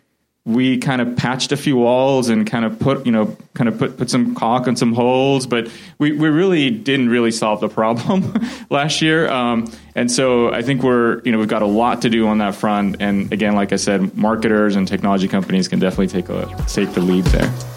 we 0.46 0.78
kind 0.78 1.02
of 1.02 1.16
patched 1.16 1.54
a 1.54 1.58
few 1.58 1.78
walls 1.78 2.28
and 2.28 2.46
kind 2.46 2.66
of 2.66 2.78
put 2.78 3.06
you 3.06 3.12
know 3.12 3.36
kind 3.54 3.70
of 3.70 3.78
put 3.78 3.98
put 3.98 4.10
some 4.10 4.36
caulk 4.36 4.68
on 4.68 4.76
some 4.76 4.94
holes 4.94 5.48
but 5.48 5.70
we, 6.00 6.12
we 6.12 6.28
really 6.28 6.70
didn't 6.70 7.08
really 7.08 7.32
solve 7.32 7.62
the 7.62 7.70
problem 7.70 8.34
last 8.70 9.02
year. 9.02 9.30
Um, 9.30 9.72
and 9.96 10.12
so 10.12 10.52
i 10.52 10.62
think 10.62 10.84
we're 10.84 11.22
you 11.24 11.32
know 11.32 11.38
we've 11.38 11.48
got 11.48 11.62
a 11.62 11.68
lot 11.68 12.02
to 12.02 12.10
do 12.10 12.28
on 12.28 12.40
that 12.40 12.56
front. 12.56 12.98
And 13.00 13.32
again 13.32 13.56
like 13.56 13.72
i 13.72 13.78
said 13.78 14.18
marketers 14.18 14.76
and 14.76 14.88
technology 14.88 15.28
companies 15.28 15.68
can 15.68 15.80
definitely 15.80 16.08
take 16.08 16.30
a 16.30 16.46
take 16.68 16.92
the 16.94 17.02
lead 17.02 17.24
there 17.26 17.73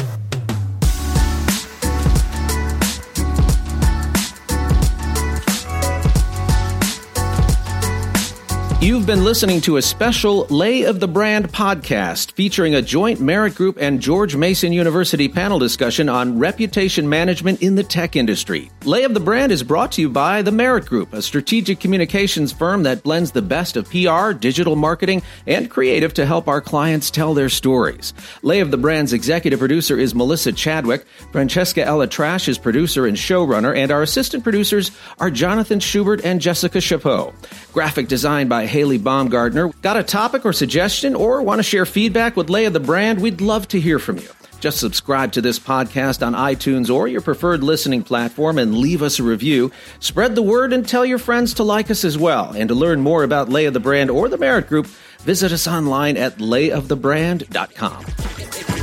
You've 8.87 9.05
been 9.05 9.25
listening 9.25 9.61
to 9.63 9.79
a 9.79 9.83
special 9.83 10.45
Lay 10.45 10.85
of 10.85 11.01
the 11.01 11.09
Brand 11.09 11.53
podcast 11.53 12.31
featuring 12.35 12.77
a 12.77 12.83
joint 12.83 13.21
Merit 13.21 13.57
Group 13.57 13.79
and 13.81 14.01
George 14.01 14.37
Mason 14.37 14.73
University 14.73 15.29
panel 15.29 15.59
discussion 15.59 16.09
on 16.09 16.39
reputation 16.39 17.09
management 17.09 17.63
in 17.63 17.75
the 17.75 17.83
tech 17.83 18.15
industry. 18.15 18.71
Lay 18.85 19.03
of 19.03 19.13
the 19.13 19.19
Brand 19.19 19.51
is 19.51 19.65
brought 19.65 19.91
to 19.91 20.03
you 20.03 20.09
by 20.09 20.41
the 20.41 20.53
Merit 20.53 20.87
Group, 20.87 21.15
a 21.15 21.21
strategic 21.21 21.81
communications 21.81 22.53
firm 22.53 22.85
that 22.85 23.03
blends 23.03 23.33
the 23.33 23.43
best 23.43 23.77
of 23.77 23.91
PR, 23.91 24.31
digital 24.31 24.77
marketing, 24.77 25.21
and 25.49 25.69
creative 25.69 26.15
to 26.15 26.25
help 26.25 26.47
our 26.47 26.61
clients 26.61 27.11
tell 27.11 27.35
their 27.35 27.49
stories. 27.49 28.15
Lay 28.43 28.61
of 28.61 28.71
the 28.71 28.79
Brand's 28.79 29.13
executive 29.13 29.59
producer 29.59 29.99
is 29.99 30.15
Melissa 30.15 30.53
Chadwick. 30.53 31.05
Francesca 31.33 31.85
Ella 31.85 32.07
Trash 32.07 32.47
is 32.47 32.57
producer 32.57 33.05
and 33.05 33.17
showrunner, 33.17 33.77
and 33.77 33.91
our 33.91 34.03
assistant 34.03 34.45
producers 34.45 34.93
are 35.19 35.29
Jonathan 35.29 35.81
Schubert 35.81 36.25
and 36.25 36.41
Jessica 36.41 36.81
Chapeau. 36.81 37.35
Graphic 37.73 38.07
design 38.07 38.47
by 38.47 38.76
Haley 38.77 38.99
Baumgardner. 38.99 39.73
Got 39.81 39.97
a 39.97 40.03
topic 40.03 40.45
or 40.45 40.53
suggestion 40.53 41.15
or 41.15 41.41
want 41.41 41.61
to 41.61 41.63
share 41.63 41.87
feedback 41.87 42.37
with 42.37 42.51
Lay 42.51 42.67
of 42.67 42.75
the 42.75 42.81
Brand? 42.81 43.23
We'd 43.23 43.41
love 43.41 43.67
to 43.69 43.81
hear 43.81 43.99
from 43.99 44.19
you. 44.19 44.29
Just 44.61 44.81
subscribe 44.81 45.33
to 45.33 45.41
this 45.41 45.59
podcast 45.59 46.27
on 46.27 46.35
iTunes 46.35 46.95
or 46.95 47.09
your 47.09 47.23
preferred 47.23 47.65
listening 47.65 48.03
platform 48.03 48.59
and 48.59 48.77
leave 48.77 49.01
us 49.01 49.19
a 49.19 49.23
review. 49.23 49.73
Spread 50.01 50.35
the 50.35 50.43
word 50.43 50.75
and 50.75 50.87
tell 50.87 51.07
your 51.07 51.19
friends 51.19 51.55
to 51.55 51.63
like 51.63 51.91
us 51.91 52.05
as 52.05 52.19
well. 52.19 52.53
And 52.55 52.69
to 52.69 52.75
learn 52.75 53.01
more 53.01 53.25
about 53.25 53.49
Lay 53.49 53.65
of 53.65 53.73
the 53.73 53.81
Brand 53.81 54.11
or 54.11 54.29
the 54.29 54.37
Merit 54.37 54.69
Group, 54.69 54.85
visit 55.21 55.53
us 55.53 55.67
online 55.67 56.19
at 56.19 56.37
layofthebrand.com. 56.37 58.76